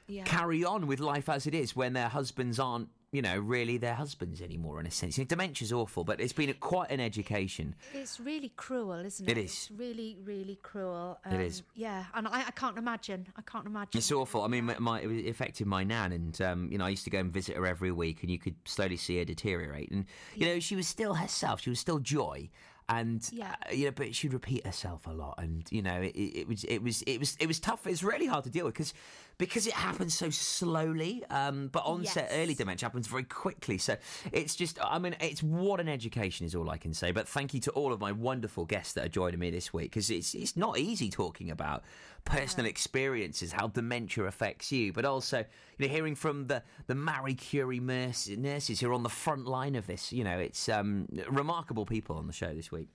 Yeah. 0.07 0.23
carry 0.23 0.63
on 0.65 0.87
with 0.87 0.99
life 0.99 1.29
as 1.29 1.45
it 1.45 1.53
is 1.53 1.75
when 1.75 1.93
their 1.93 2.09
husbands 2.09 2.59
aren't, 2.59 2.89
you 3.13 3.21
know, 3.21 3.37
really 3.37 3.77
their 3.77 3.93
husbands 3.93 4.41
anymore. 4.41 4.79
In 4.81 4.85
a 4.87 4.91
sense, 4.91 5.17
you 5.17 5.23
know, 5.23 5.27
dementia's 5.27 5.71
awful, 5.71 6.03
but 6.03 6.19
it's 6.19 6.33
been 6.33 6.49
a, 6.49 6.53
quite 6.53 6.91
an 6.91 6.99
education. 6.99 7.75
It's 7.93 8.19
really 8.19 8.51
cruel, 8.57 8.93
isn't 9.05 9.29
It 9.29 9.37
it? 9.37 9.45
is. 9.45 9.51
It's 9.51 9.71
really, 9.71 10.17
really 10.23 10.57
cruel. 10.61 11.19
It 11.31 11.39
is. 11.39 11.63
Yeah, 11.75 12.05
and 12.15 12.27
I, 12.27 12.39
I 12.47 12.51
can't 12.51 12.77
imagine. 12.77 13.27
I 13.37 13.41
can't 13.43 13.67
imagine. 13.67 13.97
It's 13.97 14.11
awful. 14.11 14.41
I 14.43 14.47
mean, 14.47 14.65
my, 14.65 14.75
my, 14.79 14.99
it 15.01 15.29
affected 15.29 15.67
my 15.67 15.83
nan, 15.83 16.11
and 16.11 16.41
um, 16.41 16.69
you 16.71 16.77
know, 16.77 16.85
I 16.85 16.89
used 16.89 17.05
to 17.05 17.09
go 17.11 17.19
and 17.19 17.31
visit 17.31 17.55
her 17.55 17.65
every 17.67 17.91
week, 17.91 18.23
and 18.23 18.31
you 18.31 18.39
could 18.39 18.55
slowly 18.65 18.97
see 18.97 19.19
her 19.19 19.25
deteriorate. 19.25 19.91
And 19.91 20.05
you 20.35 20.47
know, 20.47 20.59
she 20.59 20.75
was 20.75 20.87
still 20.87 21.13
herself. 21.13 21.61
She 21.61 21.69
was 21.69 21.79
still 21.79 21.99
joy, 21.99 22.49
and 22.89 23.27
Yeah. 23.31 23.55
uh, 23.69 23.73
you 23.73 23.85
know, 23.85 23.91
but 23.91 24.15
she'd 24.15 24.33
repeat 24.33 24.65
herself 24.65 25.05
a 25.07 25.11
lot, 25.11 25.35
and 25.37 25.65
you 25.71 25.81
know, 25.83 26.01
it, 26.01 26.15
it 26.15 26.47
was, 26.47 26.63
it 26.65 26.79
was, 26.81 27.03
it 27.03 27.19
was, 27.19 27.37
it 27.39 27.47
was 27.47 27.59
tough. 27.59 27.85
It's 27.85 28.03
really 28.03 28.25
hard 28.25 28.43
to 28.45 28.49
deal 28.49 28.65
with 28.65 28.73
because 28.73 28.93
because 29.37 29.67
it 29.67 29.73
happens 29.73 30.13
so 30.13 30.29
slowly. 30.29 31.23
Um, 31.29 31.67
but 31.71 31.83
onset 31.85 32.27
Yes. 32.29 32.39
early 32.43 32.53
dementia 32.53 32.87
happens 32.87 33.07
very 33.07 33.23
quickly. 33.23 33.77
So 33.77 33.97
it's 34.31 34.55
just, 34.55 34.77
I 34.83 34.99
mean, 34.99 35.15
it's 35.19 35.41
what 35.43 35.79
an 35.79 35.89
education 35.89 36.45
is 36.45 36.55
all 36.55 36.69
I 36.69 36.77
can 36.77 36.93
say. 36.93 37.11
But 37.11 37.27
thank 37.27 37.53
you 37.53 37.59
to 37.61 37.71
all 37.71 37.91
of 37.93 37.99
my 37.99 38.11
wonderful 38.11 38.65
guests 38.65 38.93
that 38.93 39.05
are 39.05 39.09
joining 39.09 39.39
me 39.39 39.49
this 39.49 39.73
week 39.73 39.91
because 39.91 40.09
it's 40.09 40.33
it's 40.35 40.55
not 40.55 40.77
easy 40.77 41.09
talking 41.09 41.49
about 41.51 41.83
personal 42.25 42.65
experiences, 42.67 43.51
how 43.51 43.67
dementia 43.67 44.23
affects 44.25 44.71
you, 44.71 44.93
but 44.93 45.03
also 45.05 45.39
you 45.77 45.87
know 45.87 45.93
hearing 45.93 46.15
from 46.15 46.47
the 46.47 46.63
the 46.87 46.95
Marie 46.95 47.33
Curie 47.35 47.79
nurse- 47.79 48.29
nurses 48.29 48.79
who 48.79 48.89
are 48.89 48.93
on 48.93 49.03
the 49.03 49.09
front 49.09 49.45
line 49.45 49.75
of 49.75 49.87
this. 49.87 50.13
You 50.13 50.23
know, 50.23 50.37
it's 50.39 50.69
um, 50.69 51.07
remarkable 51.29 51.85
people 51.85 52.17
on 52.17 52.27
the 52.27 52.33
show 52.33 52.53
this 52.53 52.71
week. 52.71 52.87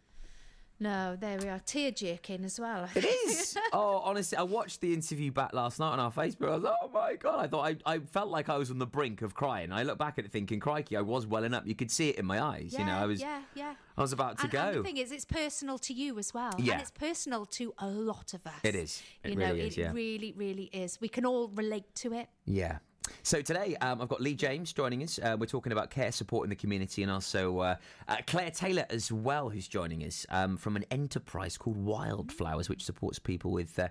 No, 0.81 1.17
there 1.17 1.39
we 1.39 1.49
are. 1.49 1.59
Tear 1.59 1.91
jerking 1.91 2.45
as 2.45 2.61
well. 2.61 2.89
It 2.95 3.05
is. 3.05 3.57
oh, 3.73 4.01
honestly, 4.05 4.39
I 4.39 4.43
watched 4.43 4.81
the 4.81 4.95
interview 4.95 5.33
back 5.33 5.53
last 5.53 5.81
night 5.81 5.91
on 5.91 5.99
our 5.99 6.13
Facebook. 6.13 6.49
I 6.49 6.55
was 6.55 6.63
like, 6.63 6.75
oh 6.83 6.91
my 6.93 7.17
god! 7.17 7.41
I 7.41 7.47
thought 7.49 7.67
I, 7.67 7.95
I 7.95 7.99
felt 7.99 8.29
like 8.29 8.49
I 8.49 8.57
was 8.57 8.71
on 8.71 8.79
the 8.79 8.87
brink 8.87 9.23
of 9.23 9.35
crying. 9.35 9.73
I 9.73 9.83
look 9.83 9.99
back 9.99 10.19
at 10.19 10.25
it 10.25 10.31
thinking, 10.31 10.61
crikey, 10.61 10.97
I 10.97 11.01
was 11.01 11.27
welling 11.27 11.53
up. 11.53 11.67
You 11.67 11.75
could 11.75 11.91
see 11.91 12.11
it 12.11 12.17
in 12.17 12.27
my 12.27 12.41
eyes. 12.41 12.75
you 12.79 12.85
know, 12.85 12.97
I 12.97 13.07
was, 13.07 13.21
Yeah, 13.21 13.41
yeah. 13.55 13.75
I 13.97 14.01
was 14.01 14.13
about 14.13 14.39
to 14.39 14.45
and, 14.45 14.53
go. 14.53 14.61
and 14.61 14.77
the 14.77 14.83
thing 14.85 14.99
is, 14.99 15.11
it's 15.11 15.25
personal 15.25 15.79
to 15.79 15.93
you 15.93 16.19
as 16.19 16.33
well. 16.33 16.53
Yeah. 16.59 16.75
And 16.75 16.83
it's 16.83 16.93
personal 16.93 17.45
to 17.47 17.75
a 17.79 17.89
lot 17.89 18.33
of 18.35 18.47
us. 18.47 18.55
It 18.63 18.77
is. 18.77 19.03
It 19.25 19.31
you 19.31 19.37
know, 19.37 19.55
is, 19.55 19.77
it 19.77 19.81
yeah. 19.81 19.93
really, 19.93 20.33
really 20.37 20.71
is. 20.73 21.01
We 21.01 21.09
can 21.09 21.27
all 21.27 21.49
relate 21.49 21.93
to 21.97 22.13
it. 22.13 22.29
Yeah. 22.47 22.79
So 23.23 23.43
today 23.43 23.77
um, 23.81 24.01
I've 24.01 24.09
got 24.09 24.21
Lee 24.21 24.35
James 24.35 24.73
joining 24.73 25.03
us. 25.03 25.19
Uh, 25.19 25.37
we're 25.39 25.47
talking 25.47 25.73
about 25.73 25.91
care 25.91 26.13
support 26.13 26.45
in 26.45 26.51
the 26.51 26.57
community, 26.57 27.03
and 27.03 27.13
also 27.13 27.59
uh, 27.59 27.77
uh, 28.09 28.17
Claire 28.27 28.51
Taylor 28.51 28.87
as 28.91 29.13
well, 29.13 29.49
who's 29.49 29.69
joining 29.69 30.05
us 30.05 30.27
um, 30.31 30.57
from 30.57 30.77
an 30.77 30.85
enterprise 30.91 31.57
called 31.57 31.77
Wildflowers, 31.77 32.69
which 32.69 32.85
supports 32.85 33.19
people 33.19 33.51
with 33.51 33.79
uh, 33.79 33.89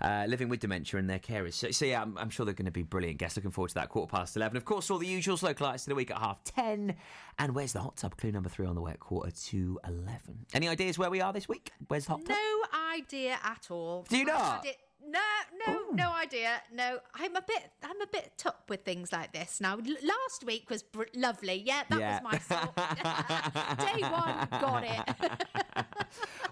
uh, 0.00 0.26
living 0.28 0.48
with 0.48 0.60
dementia 0.60 0.98
and 0.98 1.08
their 1.08 1.18
carers. 1.18 1.54
So, 1.54 1.70
so 1.70 1.84
yeah, 1.84 2.02
I'm, 2.02 2.16
I'm 2.18 2.30
sure 2.30 2.44
they're 2.44 2.54
going 2.54 2.66
to 2.66 2.70
be 2.70 2.82
brilliant 2.82 3.18
guests. 3.18 3.36
Looking 3.36 3.50
forward 3.50 3.68
to 3.68 3.74
that. 3.74 3.88
Quarter 3.88 4.10
past 4.10 4.36
eleven. 4.36 4.56
Of 4.56 4.64
course, 4.64 4.90
all 4.90 4.98
the 4.98 5.06
usuals. 5.06 5.42
Local 5.42 5.66
artists 5.66 5.86
of 5.86 5.90
the 5.90 5.94
week 5.94 6.10
at 6.10 6.18
half 6.18 6.42
ten. 6.44 6.96
And 7.38 7.54
where's 7.54 7.72
the 7.72 7.80
hot 7.80 7.96
tub? 7.96 8.16
Clue 8.16 8.32
number 8.32 8.48
three 8.48 8.66
on 8.66 8.74
the 8.74 8.80
way 8.80 8.92
at 8.92 9.00
quarter 9.00 9.30
to 9.30 9.80
eleven. 9.86 10.46
Any 10.52 10.68
ideas 10.68 10.98
where 10.98 11.10
we 11.10 11.20
are 11.20 11.32
this 11.32 11.48
week? 11.48 11.72
Where's 11.88 12.04
the 12.04 12.12
hot 12.12 12.24
tub? 12.26 12.36
No 12.36 12.62
idea 12.94 13.38
at 13.42 13.68
all. 13.70 14.04
Do 14.08 14.18
you 14.18 14.24
not? 14.24 14.66
No, 15.08 15.18
no, 15.66 15.80
no 15.92 16.12
idea. 16.12 16.60
No, 16.72 16.98
I'm 17.14 17.34
a 17.34 17.42
bit, 17.42 17.70
I'm 17.82 18.00
a 18.00 18.06
bit 18.06 18.32
top 18.36 18.64
with 18.68 18.84
things 18.84 19.12
like 19.12 19.32
this 19.32 19.60
now. 19.60 19.72
L- 19.74 19.78
last 20.02 20.44
week 20.44 20.70
was 20.70 20.82
br- 20.82 21.04
lovely. 21.14 21.62
Yeah, 21.66 21.82
that 21.90 21.98
Yeah. 21.98 22.20
was 22.22 22.32
my 22.32 22.38
sort. 22.38 22.76
Day 23.96 24.02
one, 24.02 24.48
got 24.60 24.84
it. 24.84 25.46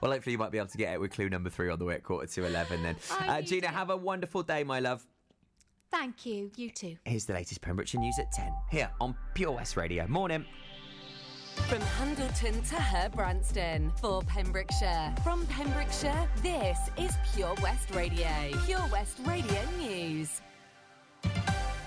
Well, 0.00 0.12
hopefully 0.12 0.32
you 0.32 0.38
might 0.38 0.52
be 0.52 0.58
able 0.58 0.68
to 0.68 0.78
get 0.78 0.92
it 0.94 1.00
with 1.00 1.10
clue 1.10 1.28
number 1.28 1.50
three 1.50 1.68
on 1.70 1.78
the 1.80 1.84
way 1.84 1.94
at 1.96 2.04
quarter 2.04 2.28
to 2.28 2.44
eleven. 2.46 2.84
Then, 2.84 2.94
uh, 3.26 3.42
Gina, 3.42 3.66
have 3.66 3.90
a 3.90 3.96
wonderful 3.96 4.44
day, 4.44 4.62
my 4.62 4.78
love. 4.78 5.04
Thank 5.90 6.24
you. 6.24 6.52
You 6.54 6.70
too. 6.70 6.96
Here's 7.04 7.24
the 7.24 7.32
latest 7.32 7.60
Pembrokeshire 7.62 8.00
news 8.00 8.14
at 8.20 8.30
10 8.30 8.52
here 8.70 8.90
on 9.00 9.16
Pure 9.34 9.52
West 9.52 9.76
Radio. 9.76 10.06
Morning. 10.06 10.44
From 11.66 11.82
Hundleton 11.82 12.62
to 12.70 12.76
Herbrandston 12.76 13.98
for 14.00 14.22
Pembrokeshire. 14.22 15.14
From 15.22 15.44
Pembrokeshire, 15.46 16.26
this 16.42 16.78
is 16.96 17.14
Pure 17.34 17.56
West 17.62 17.90
Radio. 17.94 18.28
Pure 18.64 18.88
West 18.90 19.18
Radio 19.26 19.60
News. 19.78 20.40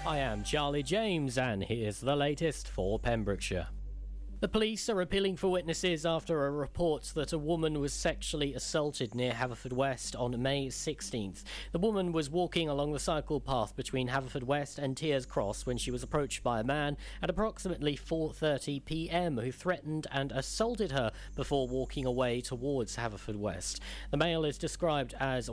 I 0.05 0.19
am 0.19 0.43
Charlie 0.43 0.83
James, 0.83 1.39
and 1.39 1.63
here's 1.63 1.99
the 1.99 2.15
latest 2.15 2.67
for 2.67 2.99
Pembrokeshire. 2.99 3.69
The 4.41 4.47
police 4.47 4.89
are 4.89 4.99
appealing 4.99 5.37
for 5.37 5.49
witnesses 5.49 6.03
after 6.03 6.47
a 6.47 6.49
report 6.49 7.11
that 7.13 7.31
a 7.31 7.37
woman 7.37 7.79
was 7.79 7.93
sexually 7.93 8.55
assaulted 8.55 9.13
near 9.13 9.33
Haverfordwest 9.33 10.19
on 10.19 10.41
May 10.41 10.65
16th. 10.65 11.43
The 11.73 11.77
woman 11.77 12.11
was 12.11 12.27
walking 12.27 12.67
along 12.67 12.91
the 12.91 12.99
cycle 12.99 13.39
path 13.39 13.75
between 13.75 14.09
Haverfordwest 14.09 14.79
and 14.79 14.97
Tiers 14.97 15.27
Cross 15.27 15.67
when 15.67 15.77
she 15.77 15.91
was 15.91 16.01
approached 16.01 16.41
by 16.41 16.59
a 16.59 16.63
man 16.63 16.97
at 17.21 17.29
approximately 17.29 17.95
4:30 17.95 18.83
p.m. 18.83 19.37
who 19.37 19.51
threatened 19.51 20.07
and 20.11 20.31
assaulted 20.31 20.91
her 20.91 21.11
before 21.35 21.67
walking 21.67 22.07
away 22.07 22.41
towards 22.41 22.95
Haverfordwest. 22.95 23.79
The 24.09 24.17
male 24.17 24.43
is 24.43 24.57
described 24.57 25.13
as 25.19 25.49